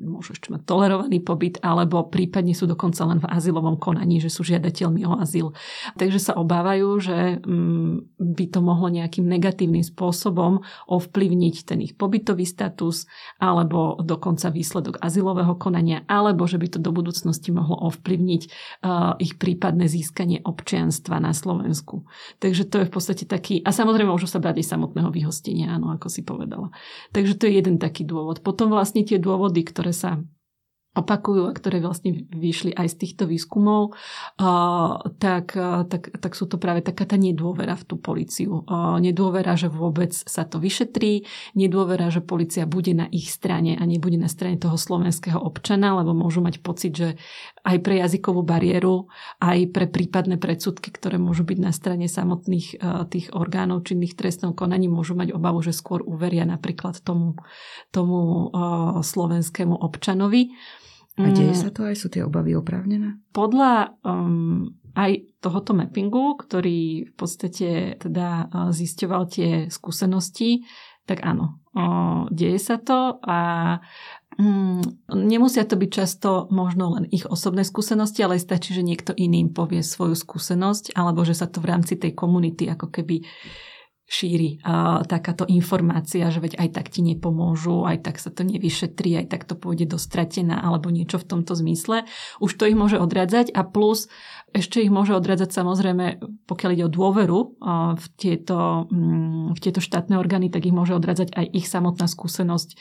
[0.01, 4.41] môžu ešte mať tolerovaný pobyt, alebo prípadne sú dokonca len v azylovom konaní, že sú
[4.41, 5.53] žiadateľmi o azyl.
[5.93, 12.49] Takže sa obávajú, že um, by to mohlo nejakým negatívnym spôsobom ovplyvniť ten ich pobytový
[12.49, 13.05] status,
[13.37, 18.41] alebo dokonca výsledok azylového konania, alebo že by to do budúcnosti mohlo ovplyvniť
[18.81, 22.07] uh, ich prípadné získanie získanie občianstva na Slovensku.
[22.39, 26.07] Takže to je v podstate taký, a samozrejme môžu sa aj samotného vyhostenia, áno, ako
[26.07, 26.71] si povedala.
[27.11, 28.39] Takže to je jeden taký dôvod.
[28.39, 30.23] Potom vlastne tie dôvody, ktoré sa
[30.91, 33.95] opakujú a ktoré vlastne vyšli aj z týchto výskumov,
[35.23, 35.55] tak,
[35.87, 38.67] tak, tak sú to práve taká tá nedôvera v tú policiu.
[38.99, 41.23] Nedôvera, že vôbec sa to vyšetrí,
[41.55, 46.11] nedôvera, že policia bude na ich strane a nebude na strane toho slovenského občana, lebo
[46.11, 47.15] môžu mať pocit, že
[47.61, 49.05] aj pre jazykovú bariéru,
[49.37, 52.81] aj pre prípadné predsudky, ktoré môžu byť na strane samotných
[53.13, 57.37] tých orgánov činných trestnom konaní, môžu mať obavu, že skôr uveria napríklad tomu,
[57.93, 58.49] tomu
[59.01, 60.57] slovenskému občanovi.
[61.19, 61.59] A deje mm.
[61.59, 61.95] sa to aj?
[61.99, 63.19] Sú tie obavy oprávnené?
[63.35, 70.63] Podľa um, aj tohoto mappingu, ktorý v podstate teda uh, zisťoval tie skúsenosti,
[71.09, 73.39] tak áno, uh, deje sa to a
[74.37, 79.51] um, nemusia to byť často možno len ich osobné skúsenosti, ale stačí, že niekto iným
[79.51, 83.25] povie svoju skúsenosť alebo že sa to v rámci tej komunity ako keby
[84.11, 89.15] šíri uh, takáto informácia, že veď aj tak ti nepomôžu, aj tak sa to nevyšetrí,
[89.23, 92.03] aj tak to pôjde do stratená alebo niečo v tomto zmysle.
[92.43, 94.11] Už to ich môže odradzať a plus
[94.51, 97.39] ešte ich môže odradzať samozrejme, pokiaľ ide o dôveru
[97.95, 102.75] v tieto, mm, v tieto štátne orgány, tak ich môže odradzať aj ich samotná skúsenosť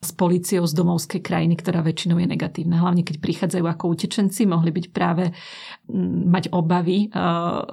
[0.00, 2.80] s policiou z domovskej krajiny, ktorá väčšinou je negatívna.
[2.80, 5.30] Hlavne keď prichádzajú ako utečenci, mohli byť práve
[6.30, 7.12] mať obavy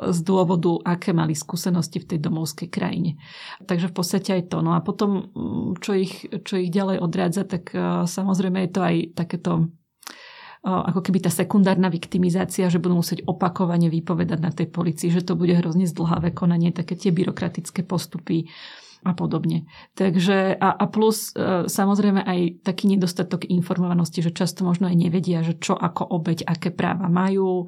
[0.10, 3.18] z dôvodu, aké mali skúsenosti v tej domovskej krajine.
[3.64, 4.60] Takže v podstate aj to.
[4.60, 5.32] No a potom,
[5.80, 7.72] čo ich, čo ich ďalej odrádza, tak
[8.06, 9.52] samozrejme je to aj takéto
[10.62, 15.34] ako keby tá sekundárna viktimizácia, že budú musieť opakovane vypovedať na tej policii, že to
[15.34, 18.46] bude hrozne zdlhavé konanie, také tie byrokratické postupy
[19.02, 19.66] a podobne.
[19.98, 25.42] Takže a, a plus e, samozrejme aj taký nedostatok informovanosti, že často možno aj nevedia,
[25.42, 27.68] že čo ako obeď, aké práva majú, e,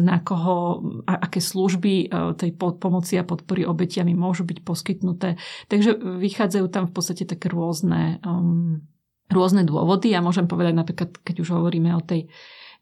[0.00, 5.40] na koho, a, aké služby e, tej pomoci a podpory obetiami môžu byť poskytnuté.
[5.72, 8.84] Takže vychádzajú tam v podstate také rôzne um,
[9.32, 10.12] rôzne dôvody.
[10.12, 12.28] Ja môžem povedať napríklad, keď už hovoríme o tej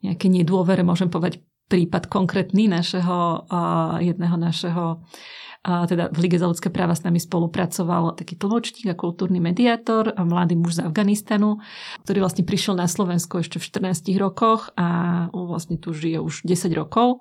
[0.02, 1.38] nejakej nedôvere, môžem povedať
[1.70, 3.46] prípad konkrétny našeho,
[4.02, 5.06] jedného našeho
[5.60, 10.08] a teda v Lige za ľudské práva s nami spolupracoval taký tlmočník a kultúrny mediátor,
[10.16, 11.60] a mladý muž z Afganistanu,
[12.08, 16.72] ktorý vlastne prišiel na Slovensko ešte v 14 rokoch a vlastne tu žije už 10
[16.72, 17.20] rokov.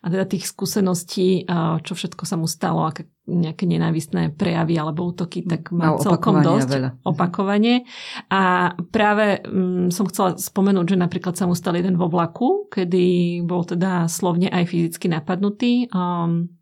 [0.00, 1.44] A teda tých skúseností,
[1.84, 6.68] čo všetko sa mu stalo, aké nejaké nenávistné prejavy alebo útoky, tak mal celkom dosť
[6.68, 6.90] veľa.
[7.08, 7.88] opakovanie.
[8.28, 13.40] A práve um, som chcela spomenúť, že napríklad sa mu stal jeden vo vlaku, kedy
[13.48, 15.88] bol teda slovne aj fyzicky napadnutý.
[15.88, 16.52] Um,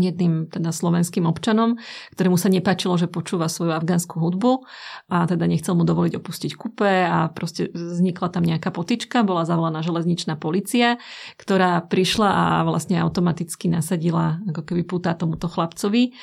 [0.00, 1.76] jedným teda slovenským občanom,
[2.16, 4.64] ktorému sa nepáčilo, že počúva svoju afgánsku hudbu
[5.12, 9.84] a teda nechcel mu dovoliť opustiť kupe a proste vznikla tam nejaká potička, bola zavolaná
[9.84, 10.96] železničná policia,
[11.36, 16.16] ktorá prišla a vlastne automaticky nasadila ako keby púta tomuto chlapcovi.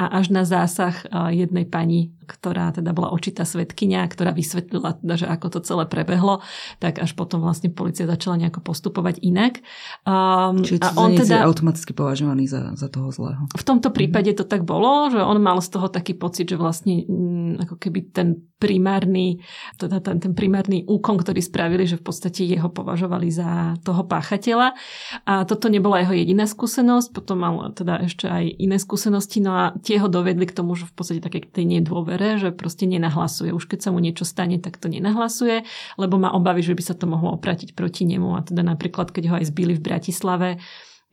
[0.00, 0.94] A až na zásah
[1.34, 6.40] jednej pani, ktorá teda bola očitá svetkynia, ktorá vysvetlila teda, že ako to celé prebehlo,
[6.80, 9.60] tak až potom vlastne policia začala nejako postupovať inak.
[10.08, 13.44] Um, Čiže a on teda automaticky považovaný za, za toho zlého.
[13.52, 17.04] V tomto prípade to tak bolo, že on mal z toho taký pocit, že vlastne
[17.04, 18.28] mm, ako keby ten
[18.64, 19.44] primárny,
[19.76, 24.72] teda ten, ten primárny úkon, ktorý spravili, že v podstate jeho považovali za toho páchateľa.
[25.28, 29.64] A toto nebola jeho jediná skúsenosť, potom mal teda ešte aj iné skúsenosti, no a
[29.84, 31.68] tie ho dovedli k tomu, že v podstate také tej
[32.14, 33.50] nedôvere, že proste nenahlasuje.
[33.50, 35.66] Už keď sa mu niečo stane, tak to nenahlasuje,
[35.98, 38.38] lebo má obavy, že by sa to mohlo opratiť proti nemu.
[38.38, 40.48] A teda napríklad, keď ho aj zbili v Bratislave,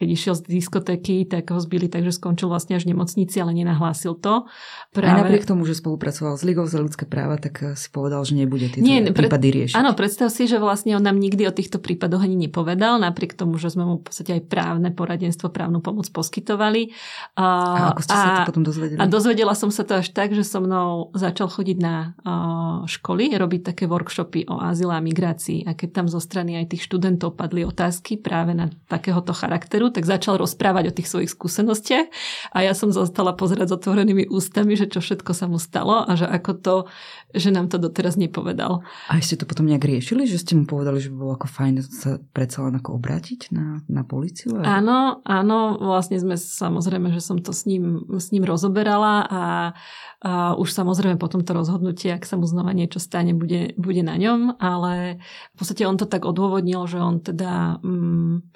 [0.01, 4.17] keď išiel z diskotéky, tak ho zbili, takže skončil vlastne až v nemocnici, ale nenahlásil
[4.17, 4.49] to.
[4.89, 5.13] Práve...
[5.13, 8.33] Aj napriek tomu, že spolupracoval s Ligou za ľudské práva, tak eh, si povedal, že
[8.33, 9.77] nebude tieto Nie, prípady riešiť.
[9.77, 13.61] Áno, predstav si, že vlastne on nám nikdy o týchto prípadoch ani nepovedal, napriek tomu,
[13.61, 16.89] že sme mu v podstate aj právne poradenstvo, právnu pomoc poskytovali.
[17.37, 18.97] A, a ako ste a, sa to potom dozvedeli?
[18.97, 23.37] A dozvedela som sa to až tak, že so mnou začal chodiť na uh, školy,
[23.37, 25.69] robiť také workshopy o azyle a migrácii.
[25.69, 30.07] A keď tam zo strany aj tých študentov padli otázky práve na takéhoto charakteru, tak
[30.07, 32.07] začal rozprávať o tých svojich skúsenostiach
[32.51, 36.11] a ja som zostala pozerať s otvorenými ústami, že čo všetko sa mu stalo a
[36.15, 36.75] že ako to,
[37.35, 38.83] že nám to doteraz nepovedal.
[39.11, 41.75] A ste to potom nejak riešili, že ste mu povedali, že by bolo ako fajn
[41.85, 44.59] sa predsa len ako obrátiť na, na policiu?
[44.59, 44.79] A...
[44.81, 49.43] Áno, áno, vlastne sme samozrejme, že som to s ním, s ním rozoberala a,
[50.21, 54.15] a už samozrejme po tomto rozhodnutí, ak sa mu znova niečo stane, bude, bude na
[54.15, 55.23] ňom, ale
[55.53, 57.81] v podstate on to tak odôvodnil, že on teda...
[57.83, 58.47] Mm,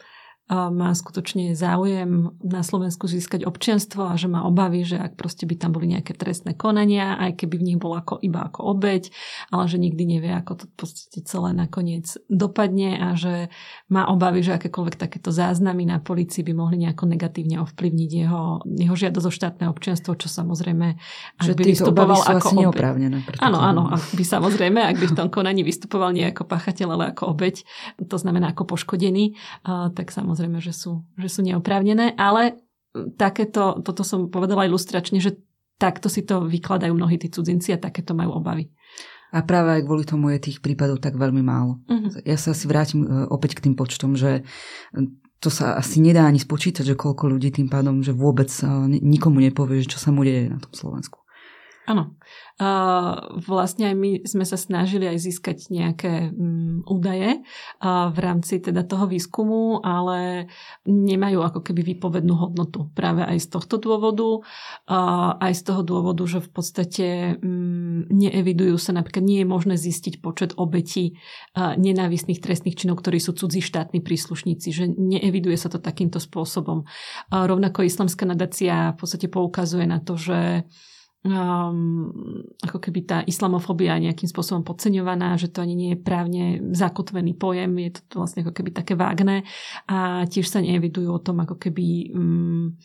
[0.45, 5.57] má skutočne záujem na Slovensku získať občianstvo a že má obavy, že ak proste by
[5.57, 9.09] tam boli nejaké trestné konania, aj keby v nich bol ako, iba ako obeď,
[9.49, 13.49] ale že nikdy nevie, ako to v podstate celé nakoniec dopadne a že
[13.89, 18.93] má obavy, že akékoľvek takéto záznamy na policii by mohli nejako negatívne ovplyvniť jeho, jeho
[18.93, 20.87] žiadosť o štátne občianstvo, čo samozrejme,
[21.41, 22.85] ak že by vystupoval ako obeď.
[23.41, 27.17] Áno, áno, ak by samozrejme, ak by v tom konaní vystupoval nie ako pachateľ, ale
[27.17, 27.65] ako obeď,
[27.97, 29.33] to znamená ako poškodený,
[29.97, 32.59] tak samozrejme samozrejme, že sú, že sú neoprávnené, ale
[33.15, 35.39] takéto, toto som povedala ilustračne, že
[35.79, 38.67] takto si to vykladajú mnohí tí cudzinci a takéto majú obavy.
[39.31, 41.83] A práve aj kvôli tomu je tých prípadov tak veľmi málo.
[41.87, 42.11] Uh-huh.
[42.23, 44.47] Ja sa asi vrátim e, opäť k tým počtom, že
[45.43, 48.63] to sa asi nedá ani spočítať, že koľko ľudí tým pádom, že vôbec e,
[49.03, 51.24] nikomu nepovie, že čo sa mu deje na tom Slovensku.
[51.85, 52.17] Áno.
[53.45, 57.43] Vlastne aj my sme sa snažili aj získať nejaké um, údaje
[57.85, 60.49] v rámci teda toho výskumu, ale
[60.87, 62.89] nemajú ako keby výpovednú hodnotu.
[62.95, 64.41] Práve aj z tohto dôvodu,
[65.37, 67.07] aj z toho dôvodu, že v podstate
[67.43, 71.19] um, neevidujú sa, napríklad nie je možné zistiť počet obetí
[71.53, 76.87] nenávistných trestných činov, ktorí sú cudzí štátni príslušníci, že neeviduje sa to takýmto spôsobom.
[77.29, 80.65] Rovnako islamská nadácia v podstate poukazuje na to, že
[81.25, 82.13] um,
[82.61, 87.33] ako keby tá islamofóbia je nejakým spôsobom podceňovaná, že to ani nie je právne zakotvený
[87.33, 89.41] pojem, je to vlastne ako keby také vágne
[89.89, 92.77] a tiež sa neevidujú o tom ako keby um,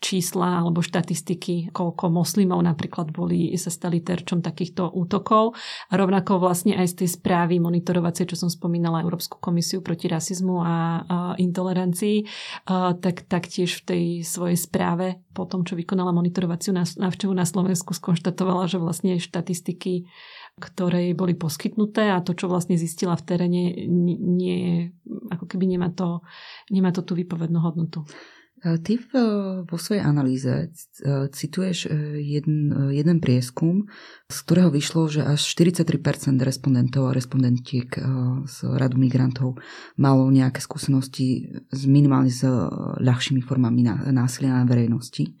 [0.00, 5.56] čísla alebo štatistiky, koľko moslimov napríklad boli, sa stali terčom takýchto útokov.
[5.88, 10.60] A rovnako vlastne aj z tej správy monitorovacie, čo som spomínala, Európsku komisiu proti rasizmu
[10.60, 10.76] a, a
[11.40, 12.24] intolerancii,
[12.68, 17.96] a, tak taktiež v tej svojej správe po tom, čo vykonala monitorovaciu návštevu na Slovensku,
[17.96, 20.06] skonštatovala, že vlastne typicky
[20.54, 24.94] ktoré boli poskytnuté a to, čo vlastne zistila v teréne, nie
[25.34, 26.22] ako keby nemá to,
[26.70, 28.06] nemá to tú výpovednú hodnotu.
[28.64, 29.10] Ty v,
[29.68, 30.66] vo svojej analýze e,
[31.28, 31.88] cituješ e,
[32.24, 33.92] jeden, e, jeden prieskum,
[34.32, 35.84] z ktorého vyšlo, že až 43%
[36.40, 37.92] respondentov a respondentiek
[38.48, 39.60] z radu migrantov
[40.00, 42.40] malo nejaké skúsenosti s minimálne s
[43.04, 45.36] ľahšími formami násilia na verejnosti.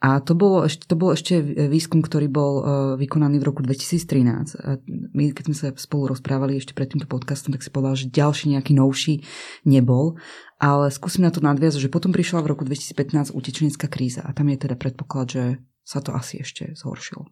[0.00, 2.64] A to bolo, ešte, to bol ešte výskum, ktorý bol uh,
[2.96, 4.56] vykonaný v roku 2013.
[4.64, 8.08] A my, keď sme sa spolu rozprávali ešte pred týmto podcastom, tak si povedal, že
[8.08, 9.28] ďalší nejaký novší
[9.68, 10.16] nebol.
[10.56, 14.48] Ale skúsim na to nadviazať, že potom prišla v roku 2015 utečenická kríza a tam
[14.48, 15.44] je teda predpoklad, že
[15.84, 17.28] sa to asi ešte zhoršilo.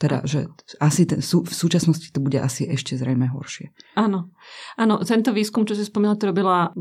[0.00, 0.48] Teda, že
[0.80, 3.68] asi ten, v súčasnosti to bude asi ešte zrejme horšie.
[4.00, 4.32] Áno.
[4.80, 6.72] Áno, tento výskum, čo si spomínala, to robila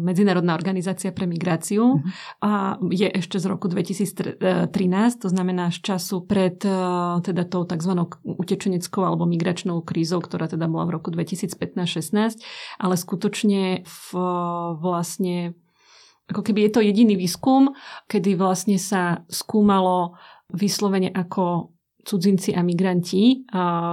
[0.00, 2.08] Medzinárodná organizácia pre migráciu uh-huh.
[2.40, 2.50] a
[2.88, 4.40] je ešte z roku 2013,
[5.20, 6.72] to znamená z času pred e,
[7.20, 7.92] teda tou tzv.
[8.24, 12.40] utečeneckou alebo migračnou krízou, ktorá teda bola v roku 2015-16,
[12.80, 14.04] ale skutočne v,
[14.80, 15.52] vlastne
[16.32, 17.76] ako keby je to jediný výskum,
[18.08, 20.16] kedy vlastne sa skúmalo
[20.48, 23.46] vyslovene ako cudzinci a migranti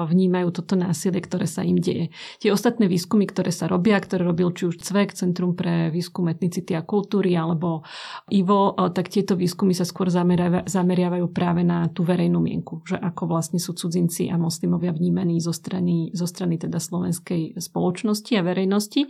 [0.10, 2.10] vnímajú toto násilie, ktoré sa im deje.
[2.42, 6.74] Tie ostatné výskumy, ktoré sa robia, ktoré robil či už CVEK, Centrum pre výskum etnicity
[6.74, 7.86] a kultúry, alebo
[8.34, 13.62] IVO, tak tieto výskumy sa skôr zameriavajú práve na tú verejnú mienku, že ako vlastne
[13.62, 19.06] sú cudzinci a moslimovia vnímaní zo strany, zo strany teda slovenskej spoločnosti a verejnosti.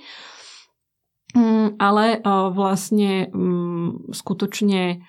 [1.30, 2.26] Mm, ale
[2.58, 5.06] vlastne mm, skutočne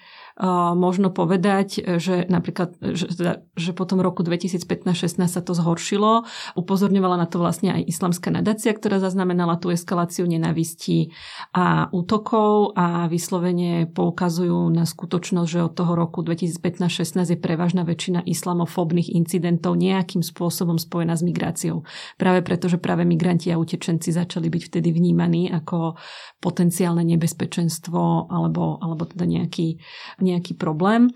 [0.75, 6.25] možno povedať, že napríklad, že, teda, že po roku 2015-16 sa to zhoršilo.
[6.55, 11.13] Upozorňovala na to vlastne aj islamská nadácia, ktorá zaznamenala tú eskaláciu nenavistí
[11.53, 18.25] a útokov a vyslovene poukazujú na skutočnosť, že od toho roku 2015-16 je prevažná väčšina
[18.25, 21.83] islamofóbnych incidentov nejakým spôsobom spojená s migráciou.
[22.17, 25.99] Práve preto, že práve migranti a utečenci začali byť vtedy vnímaní ako
[26.41, 29.77] potenciálne nebezpečenstvo alebo, alebo teda nejaký,
[30.23, 31.11] nejaký problém.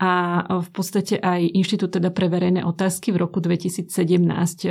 [0.00, 3.90] A v podstate aj Inštitút teda pre verejné otázky v roku 2017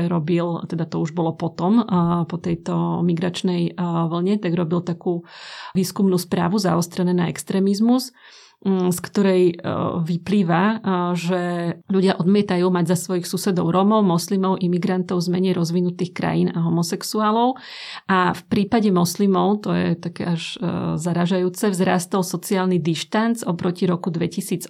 [0.08, 1.84] robil, teda to už bolo potom,
[2.26, 5.28] po tejto migračnej vlne, tak robil takú
[5.76, 8.16] výskumnú správu zaostrené na extrémizmus
[8.68, 9.64] z ktorej e,
[10.04, 10.76] vyplýva, e,
[11.16, 11.42] že
[11.88, 17.56] ľudia odmietajú mať za svojich susedov Romov, moslimov, imigrantov z menej rozvinutých krajín a homosexuálov.
[18.12, 24.12] A v prípade moslimov, to je také až e, zaražajúce, vzrastol sociálny dištanc oproti roku
[24.12, 24.68] 2008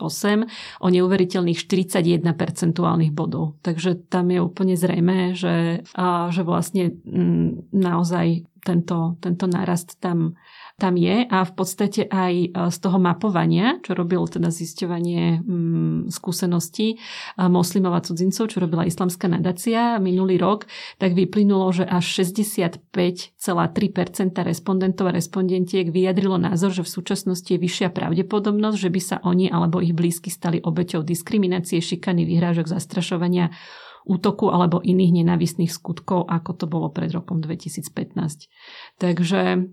[0.86, 3.58] o neuveriteľných 41 percentuálnych bodov.
[3.66, 5.82] Takže tam je úplne zrejme, že,
[6.30, 10.38] že vlastne mm, naozaj tento, tento nárast tam
[10.80, 11.28] tam je.
[11.28, 16.98] A v podstate aj e, z toho mapovania, čo robil teda zisťovanie mm, skúseností e,
[17.52, 23.36] moslimov a cudzincov, čo robila islamská nadácia minulý rok, tak vyplynulo, že až 65,3%
[24.48, 29.52] respondentov a respondentiek vyjadrilo názor, že v súčasnosti je vyššia pravdepodobnosť, že by sa oni
[29.52, 33.52] alebo ich blízky stali obeťou diskriminácie, šikany, vyhrážok, zastrašovania,
[34.08, 38.48] útoku alebo iných nenávistných skutkov, ako to bolo pred rokom 2015.
[39.02, 39.70] Takže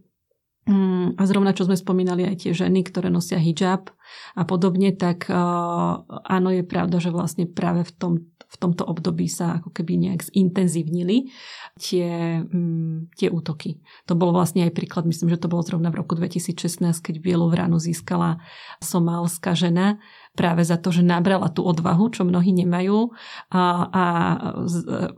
[0.67, 3.95] Mm, a zrovna čo sme spomínali aj tie ženy, ktoré nosia hijab
[4.35, 9.31] a podobne, tak uh, áno, je pravda, že vlastne práve v, tom, v tomto období
[9.31, 11.31] sa ako keby nejak zintenzívnili
[11.79, 13.79] tie, um, tie útoky.
[14.11, 17.47] To bol vlastne aj príklad, myslím, že to bolo zrovna v roku 2016, keď Bielu
[17.47, 18.43] vranu získala
[18.83, 20.03] somálska žena,
[20.37, 23.11] práve za to, že nabrala tú odvahu, čo mnohí nemajú
[23.51, 24.05] a, a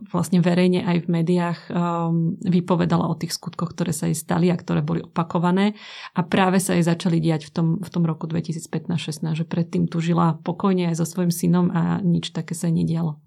[0.09, 4.55] vlastne verejne aj v médiách um, vypovedala o tých skutkoch, ktoré sa jej stali a
[4.55, 5.75] ktoré boli opakované
[6.15, 9.99] a práve sa jej začali diať v tom, v tom roku 2015-16, že predtým tu
[9.99, 13.19] žila pokojne aj so svojím synom a nič také sa nedialo.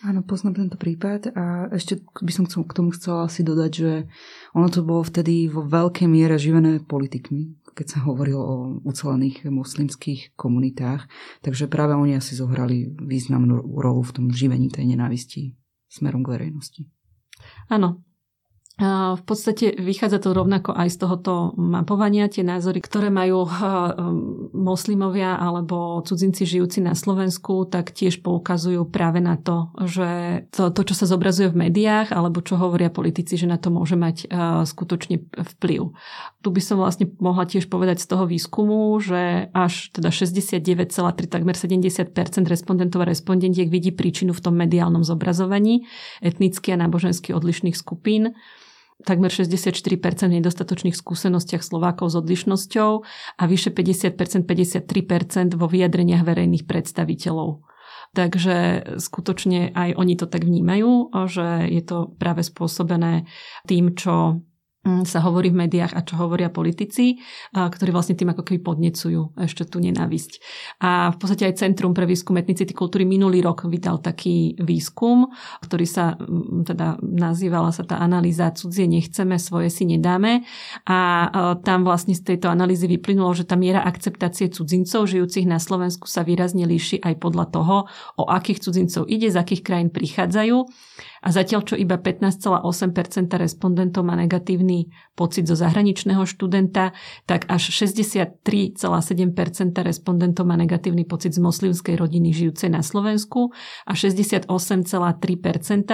[0.00, 3.92] Áno, poznám tento prípad a ešte by som k tomu chcela asi dodať, že
[4.56, 10.34] ono to bolo vtedy vo veľkej miere živené politikmi keď sa hovorilo o ucelených moslimských
[10.34, 11.06] komunitách.
[11.40, 15.54] Takže práve oni asi zohrali významnú rolu v tom živení tej nenávisti
[15.90, 16.82] smerom k verejnosti.
[17.70, 18.04] Áno,
[19.16, 23.44] v podstate vychádza to rovnako aj z tohoto mapovania, tie názory, ktoré majú
[24.56, 30.08] moslimovia alebo cudzinci žijúci na Slovensku, tak tiež poukazujú práve na to, že
[30.48, 34.00] to, to čo sa zobrazuje v médiách alebo čo hovoria politici, že na to môže
[34.00, 34.32] mať
[34.64, 35.92] skutočne vplyv.
[36.40, 41.52] Tu by som vlastne mohla tiež povedať z toho výskumu, že až teda 69,3, takmer
[41.52, 42.16] 70%
[42.48, 45.84] respondentov a respondentiek vidí príčinu v tom mediálnom zobrazovaní
[46.24, 48.32] etnicky a nábožensky odlišných skupín
[49.04, 49.80] takmer 64%
[50.28, 52.90] nedostatočných skúsenostiach Slovákov s odlišnosťou
[53.38, 57.64] a vyše 50%, 53% vo vyjadreniach verejných predstaviteľov.
[58.10, 58.56] Takže
[58.98, 63.30] skutočne aj oni to tak vnímajú, že je to práve spôsobené
[63.70, 64.42] tým, čo
[64.80, 67.20] sa hovorí v médiách a čo hovoria politici,
[67.52, 70.40] ktorí vlastne tým ako keby podnecujú ešte tú nenávisť.
[70.80, 75.28] A v podstate aj Centrum pre výskum etnicity kultúry minulý rok vydal taký výskum,
[75.60, 80.48] ktorý sa mm, teda nazývala sa tá analýza cudzie nechceme, svoje si nedáme.
[80.88, 81.28] A
[81.60, 86.24] tam vlastne z tejto analýzy vyplynulo, že tá miera akceptácie cudzincov žijúcich na Slovensku sa
[86.24, 87.76] výrazne líši aj podľa toho,
[88.16, 90.56] o akých cudzincov ide, z akých krajín prichádzajú.
[91.20, 92.64] A zatiaľ, čo iba 15,8%
[93.36, 96.96] respondentov má negatívny pocit zo zahraničného študenta,
[97.28, 98.80] tak až 63,7%
[99.84, 103.52] respondentov má negatívny pocit z moslimskej rodiny žijúcej na Slovensku
[103.84, 104.48] a 68,3%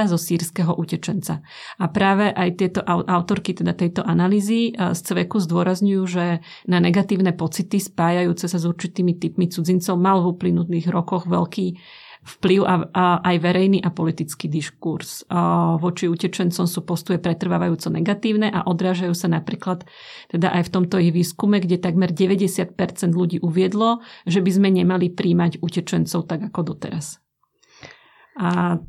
[0.07, 1.43] zo sírskeho utečenca.
[1.83, 6.39] A práve aj tieto autorky teda tejto analýzy z CVEKu zdôrazňujú, že
[6.70, 11.66] na negatívne pocity spájajúce sa s určitými typmi cudzincov mal v uplynutých rokoch veľký
[12.27, 15.22] vplyv a, a aj verejný a politický diskurs.
[15.31, 19.87] A voči utečencom sú postuje pretrvávajúco negatívne a odrážajú sa napríklad
[20.29, 22.74] teda aj v tomto ich výskume, kde takmer 90%
[23.14, 27.22] ľudí uviedlo, že by sme nemali príjmať utečencov tak ako doteraz.
[28.37, 28.83] A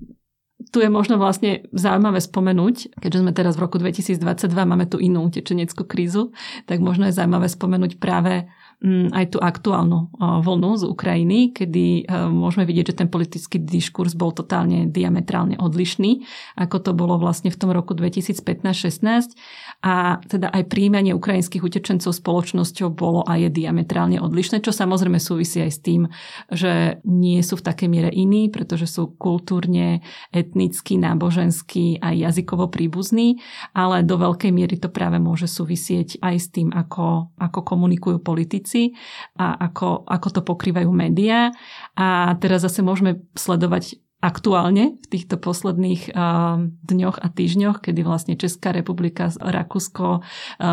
[0.73, 5.29] tu je možno vlastne zaujímavé spomenúť, keďže sme teraz v roku 2022, máme tu inú
[5.29, 6.33] utečeneckú krízu,
[6.65, 8.49] tak možno je zaujímavé spomenúť práve
[8.85, 14.29] aj tú aktuálnu vlnu z Ukrajiny, kedy e, môžeme vidieť, že ten politický diskurs bol
[14.29, 16.21] totálne diametrálne odlišný,
[16.53, 19.33] ako to bolo vlastne v tom roku 2015-16
[19.77, 25.61] a teda aj príjmanie ukrajinských utečencov spoločnosťou bolo a je diametrálne odlišné, čo samozrejme súvisí
[25.61, 26.01] aj s tým,
[26.49, 30.01] že nie sú v takej miere iní, pretože sú kultúrne,
[30.33, 33.37] etnicky, nábožensky a jazykovo príbuzní,
[33.77, 38.97] ale do veľkej miery to práve môže súvisieť aj s tým, ako, ako komunikujú politici
[39.37, 41.53] a ako, ako to pokrývajú médiá.
[41.93, 48.33] A teraz zase môžeme sledovať aktuálne v týchto posledných uh, dňoch a týždňoch, kedy vlastne
[48.33, 50.21] Česká republika a Rakúsko uh,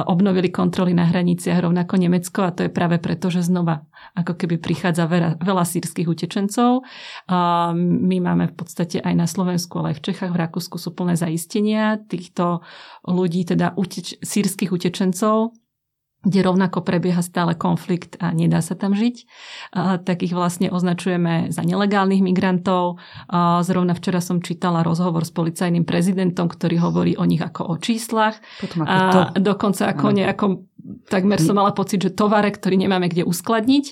[0.08, 3.84] obnovili kontroly na hraniciach, rovnako Nemecko a to je práve preto, že znova
[4.16, 6.84] ako keby prichádza veľa, veľa sírskych utečencov.
[7.74, 11.16] My máme v podstate aj na Slovensku, ale aj v Čechách, v Rakúsku sú plné
[11.18, 12.62] zaistenia týchto
[13.08, 15.56] ľudí, teda uteč- sírskych utečencov,
[16.24, 19.16] kde rovnako prebieha stále konflikt a nedá sa tam žiť,
[20.04, 22.98] tak ich vlastne označujeme za nelegálnych migrantov.
[23.62, 28.40] Zrovna včera som čítala rozhovor s policajným prezidentom, ktorý hovorí o nich ako o číslach.
[28.58, 29.20] Potom ako to.
[29.20, 30.16] A dokonca ako ano.
[30.18, 30.52] nejakom
[31.08, 33.84] takmer som mala pocit, že tovare, ktorý nemáme kde uskladniť.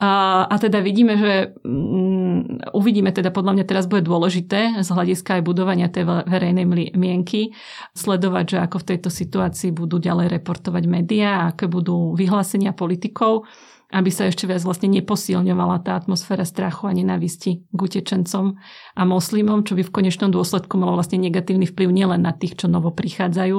[0.00, 5.40] A, a teda vidíme, že um, uvidíme, teda podľa mňa teraz bude dôležité z hľadiska
[5.40, 6.64] aj budovania tej verejnej
[6.96, 7.52] mienky
[7.92, 13.46] sledovať, že ako v tejto situácii budú ďalej reportovať médiá, aké budú vyhlásenia politikov
[13.90, 18.54] aby sa ešte viac vlastne neposilňovala tá atmosféra strachu a nenávisti k utečencom
[18.94, 22.66] a moslimom, čo by v konečnom dôsledku malo vlastne negatívny vplyv nielen na tých, čo
[22.70, 23.58] novo prichádzajú,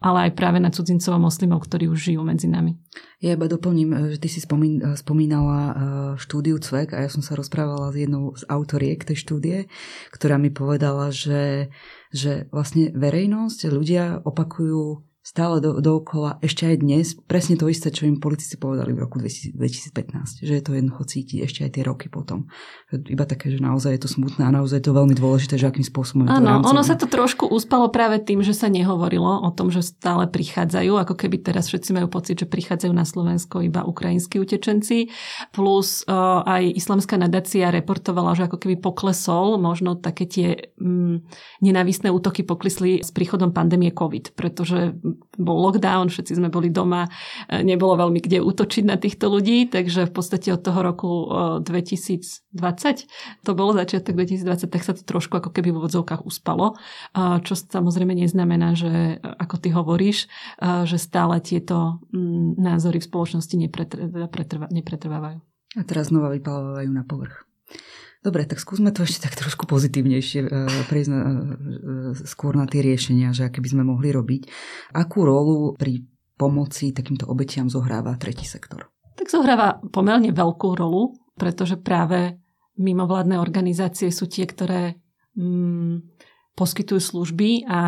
[0.00, 2.80] ale aj práve na cudzincov a moslimov, ktorí už žijú medzi nami.
[3.20, 5.74] Ja iba doplním, že ty si spomínala e,
[6.20, 9.58] štúdiu CVEK a ja som sa rozprávala s jednou z autoriek tej štúdie,
[10.12, 11.68] ktorá mi povedala, že,
[12.12, 18.06] že vlastne verejnosť, ľudia opakujú stále do, dookola, ešte aj dnes, presne to isté, čo
[18.06, 19.58] im politici povedali v roku 2015,
[20.46, 22.46] že je to jednoducho cítiť ešte aj tie roky potom.
[22.94, 25.82] Iba také, že naozaj je to smutné a naozaj je to veľmi dôležité, že akým
[25.82, 29.82] spôsobom Áno, ono sa to trošku uspalo práve tým, že sa nehovorilo o tom, že
[29.82, 35.10] stále prichádzajú, ako keby teraz všetci majú pocit, že prichádzajú na Slovensko iba ukrajinskí utečenci,
[35.50, 41.26] plus uh, aj islamská nadácia reportovala, že ako keby poklesol, možno také tie mm,
[41.66, 44.94] nenávistné útoky poklesli s príchodom pandémie COVID, pretože
[45.36, 47.08] bol lockdown, všetci sme boli doma,
[47.48, 51.10] e, nebolo veľmi kde útočiť na týchto ľudí, takže v podstate od toho roku
[51.62, 53.04] 2020, e,
[53.44, 56.78] to bolo začiatok 2020, tak sa to trošku ako keby v úvodzovkách uspalo,
[57.16, 60.28] čo samozrejme neznamená, že ako ty hovoríš,
[60.62, 62.00] že stále tieto
[62.56, 63.54] názory v spoločnosti
[64.72, 65.38] nepretrvávajú.
[65.76, 67.44] A teraz znova vypalovajú na povrch.
[68.24, 70.48] Dobre, tak skúsme to ešte tak trošku pozitívnejšie e,
[70.88, 71.34] prejsť na, e,
[72.26, 74.42] skôr na tie riešenia, že aké by sme mohli robiť.
[74.96, 76.02] Akú rolu pri
[76.36, 78.90] pomoci takýmto obetiam zohráva tretí sektor?
[79.16, 82.36] Tak zohráva pomerne veľkú rolu, pretože práve
[82.76, 85.00] mimovládne organizácie sú tie, ktoré
[85.36, 85.96] mm,
[86.56, 87.80] poskytujú služby a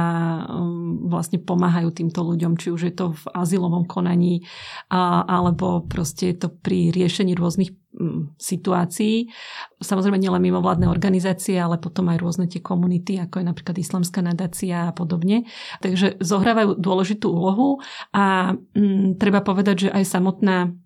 [0.45, 4.45] um, vlastne pomáhajú týmto ľuďom, či už je to v azylovom konaní
[4.93, 9.33] alebo proste je to pri riešení rôznych um, situácií.
[9.81, 14.93] Samozrejme nielen mimovládne organizácie, ale potom aj rôzne tie komunity, ako je napríklad Islamská nadácia
[14.93, 15.49] a podobne.
[15.81, 17.81] Takže zohrávajú dôležitú úlohu
[18.12, 20.77] a um, treba povedať, že aj samotná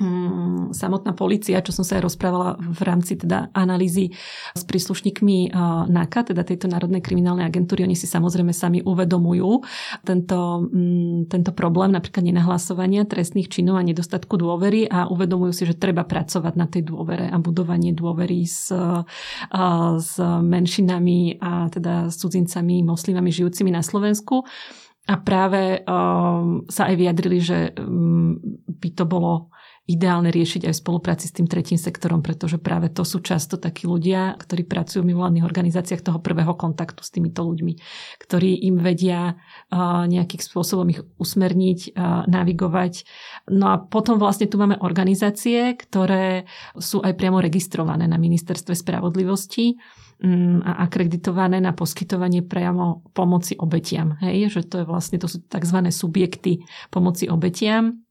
[0.00, 4.16] Mm, samotná policia, čo som sa aj rozprávala v rámci teda analýzy
[4.56, 5.52] s príslušníkmi
[5.92, 9.60] NAKA, teda tejto Národnej kriminálnej agentúry, oni si samozrejme sami uvedomujú
[10.00, 15.76] tento, mm, tento problém napríklad nenahlasovania trestných činov a nedostatku dôvery a uvedomujú si, že
[15.76, 18.72] treba pracovať na tej dôvere a budovanie dôvery s,
[20.00, 24.48] s menšinami a teda s cudzincami, moslimami žijúcimi na Slovensku.
[25.10, 28.38] A práve um, sa aj vyjadrili, že um,
[28.80, 29.50] by to bolo
[29.90, 33.90] ideálne riešiť aj v spolupráci s tým tretím sektorom, pretože práve to sú často takí
[33.90, 37.74] ľudia, ktorí pracujú v mimovládnych organizáciách toho prvého kontaktu s týmito ľuďmi,
[38.22, 39.34] ktorí im vedia
[40.06, 41.98] nejakým spôsobom ich usmerniť,
[42.30, 43.02] navigovať.
[43.50, 46.46] No a potom vlastne tu máme organizácie, ktoré
[46.78, 49.74] sú aj priamo registrované na ministerstve spravodlivosti
[50.22, 54.14] mm, a akreditované na poskytovanie priamo pomoci obetiam.
[54.22, 54.54] Hej?
[54.54, 55.78] Že to je vlastne, to sú tzv.
[55.90, 56.62] subjekty
[56.94, 58.06] pomoci obetiam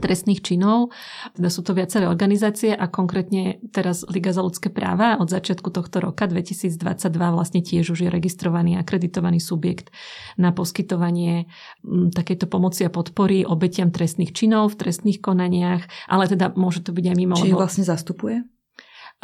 [0.00, 0.92] trestných činov.
[1.34, 6.00] Teda sú to viaceré organizácie a konkrétne teraz Liga za ľudské práva od začiatku tohto
[6.00, 6.76] roka 2022
[7.12, 9.92] vlastne tiež už je registrovaný akreditovaný subjekt
[10.36, 11.48] na poskytovanie
[11.86, 17.04] takejto pomoci a podpory obetiam trestných činov v trestných konaniach, ale teda môže to byť
[17.12, 17.34] aj mimo.
[17.36, 17.60] Či lebo...
[17.62, 18.55] vlastne zastupuje?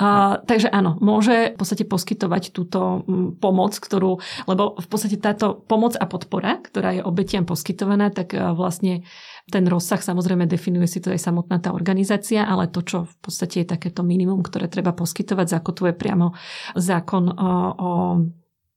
[0.03, 4.19] A, takže áno, môže v podstate poskytovať túto mm, pomoc, ktorú,
[4.51, 9.07] lebo v podstate táto pomoc a podpora, ktorá je obetiam poskytovaná, tak vlastne
[9.47, 13.63] ten rozsah samozrejme definuje si to aj samotná tá organizácia, ale to, čo v podstate
[13.63, 16.35] je takéto minimum, ktoré treba poskytovať, zakotvuje priamo
[16.75, 17.91] zákon o, o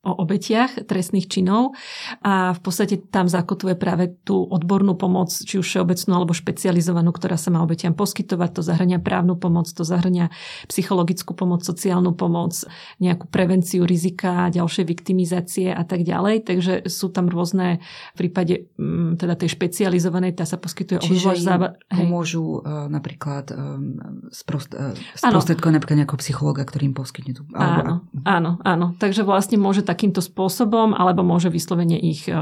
[0.06, 1.74] o obetiach trestných činov
[2.22, 7.36] a v podstate tam zakotuje práve tú odbornú pomoc, či už všeobecnú alebo špecializovanú, ktorá
[7.42, 8.50] sa má obetiam poskytovať.
[8.56, 10.30] To zahrania právnu pomoc, to zahrania
[10.70, 12.54] psychologickú pomoc, sociálnu pomoc,
[13.02, 16.46] nejakú prevenciu rizika, ďalšie viktimizácie a tak ďalej.
[16.46, 17.82] Takže sú tam rôzne
[18.14, 23.50] v prípade mm, teda tej špecializovanej, tá sa poskytuje Čiže im záva- pomôžu uh, napríklad
[23.56, 23.98] um,
[24.30, 27.44] sprost, uh, sprostredkovať napríklad nejakého psychologa, ktorým poskytne tú...
[27.56, 28.88] Áno, áno, áno.
[29.00, 32.36] Takže vlastne môže tak takýmto spôsobom, alebo môže vyslovene ich e,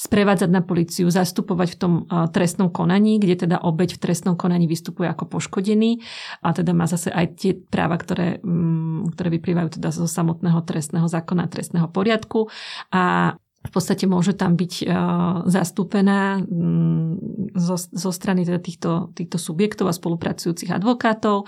[0.00, 4.64] sprevádzať na policiu, zastupovať v tom e, trestnom konaní, kde teda obeď v trestnom konaní
[4.64, 6.00] vystupuje ako poškodený.
[6.40, 11.04] A teda má zase aj tie práva, ktoré, mm, ktoré vyplývajú teda zo samotného trestného
[11.04, 12.48] zákona, trestného poriadku.
[12.88, 13.36] A
[13.68, 14.88] v podstate môže tam byť uh,
[15.44, 17.20] zastúpená um,
[17.52, 21.44] zo, zo strany teda týchto, týchto subjektov a spolupracujúcich advokátov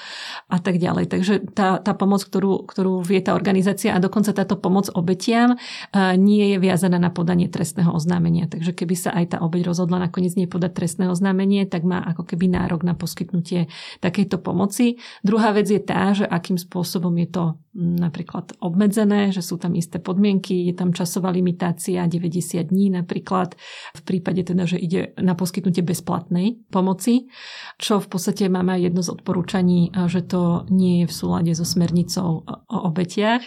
[0.52, 1.08] a tak ďalej.
[1.08, 6.12] Takže tá, tá pomoc, ktorú, ktorú vie tá organizácia a dokonca táto pomoc obetiam uh,
[6.20, 8.44] nie je viazaná na podanie trestného oznámenia.
[8.46, 12.28] Takže keby sa aj tá obeť rozhodla nakoniec nie podať trestné oznámenie, tak má ako
[12.28, 13.72] keby nárok na poskytnutie
[14.04, 15.00] takejto pomoci.
[15.24, 17.44] Druhá vec je tá, že akým spôsobom je to
[17.80, 23.54] napríklad obmedzené, že sú tam isté podmienky, je tam časová limitácia 90 dní napríklad
[23.94, 27.30] v prípade teda, že ide na poskytnutie bezplatnej pomoci,
[27.78, 31.62] čo v podstate máme aj jedno z odporúčaní, že to nie je v súlade so
[31.62, 33.46] smernicou o obetiach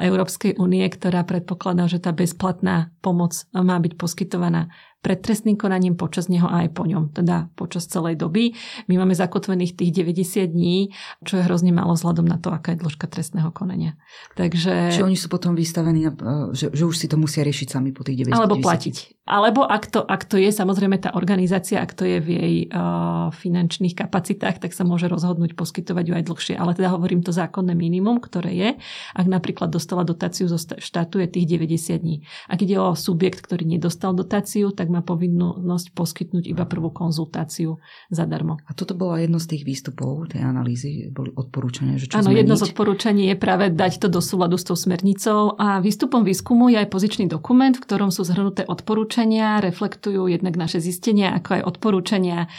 [0.00, 6.28] Európskej únie, ktorá predpokladá, že tá bezplatná pomoc má byť poskytovaná pred trestným konaním, počas
[6.28, 8.52] neho a aj po ňom, teda počas celej doby.
[8.84, 10.92] My máme zakotvených tých 90 dní,
[11.24, 13.96] čo je hrozne málo vzhľadom na to, aká je dĺžka trestného konania.
[14.36, 14.92] Takže...
[14.92, 16.04] Čiže oni sú potom vystavení,
[16.52, 18.66] že, že už si to musia riešiť sami po tých 90 Alebo 90.
[18.68, 18.96] platiť.
[19.30, 23.30] Alebo ak to, ak to je samozrejme tá organizácia, ak to je v jej uh,
[23.30, 26.54] finančných kapacitách, tak sa môže rozhodnúť poskytovať ju aj dlhšie.
[26.58, 28.70] Ale teda hovorím to zákonné minimum, ktoré je,
[29.14, 32.16] ak napríklad dostala dotáciu zo štátu, je tých 90 dní.
[32.50, 37.78] Ak ide o subjekt, ktorý nedostal dotáciu, tak má povinnosť poskytnúť iba prvú konzultáciu
[38.10, 38.58] zadarmo.
[38.66, 42.58] A toto bolo jedno z tých výstupov tej analýzy, boli odporúčania, že čo Áno, jedno
[42.58, 45.54] z odporúčaní je práve dať to do súladu s tou smernicou.
[45.56, 50.82] A výstupom výskumu je aj pozičný dokument, v ktorom sú zhrnuté odporúčania, reflektujú jednak naše
[50.82, 52.50] zistenia, ako aj odporúčania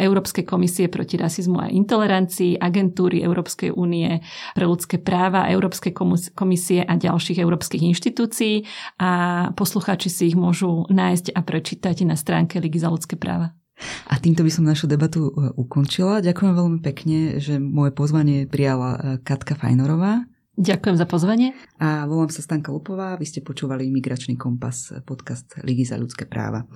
[0.00, 4.24] Európskej komisie proti rasizmu a intolerancii, agentúry Európskej únie
[4.56, 5.92] pre ľudské práva, Európskej
[6.32, 8.64] komisie a ďalších európskych inštitúcií.
[9.02, 9.10] A
[9.52, 13.58] poslucháči si ich môžu nájsť a pre prečítať na stránke Ligy za ľudské práva.
[14.06, 16.22] A týmto by som našu debatu e, ukončila.
[16.22, 20.22] Ďakujem veľmi pekne, že moje pozvanie prijala e, Katka Fajnorová.
[20.58, 21.54] Ďakujem za pozvanie.
[21.78, 26.66] A volám sa Stanka Lupová, vy ste počúvali Migračný kompas, podcast Ligy za ľudské práva.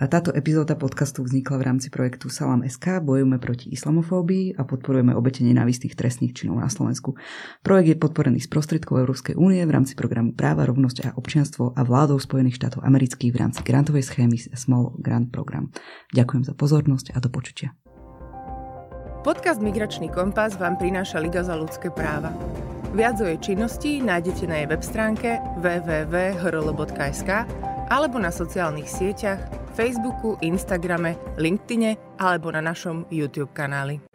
[0.00, 5.12] A táto epizóda podcastu vznikla v rámci projektu Salam SK, bojujeme proti islamofóbii a podporujeme
[5.12, 7.12] obete nenávistných trestných činov na Slovensku.
[7.60, 11.84] Projekt je podporený z prostriedkov Európskej únie v rámci programu Práva, rovnosť a občianstvo a
[11.84, 15.68] vládou Spojených štátov amerických v rámci grantovej schémy Small Grant Program.
[16.16, 17.76] Ďakujem za pozornosť a do počutia.
[19.26, 22.30] Podcast Migračný kompas vám prináša Liga za ľudské práva.
[22.94, 27.30] Viac o jej činnosti nájdete na jej web stránke www.hrl.sk
[27.90, 29.42] alebo na sociálnych sieťach
[29.74, 34.05] Facebooku, Instagrame, LinkedIne alebo na našom YouTube kanáli.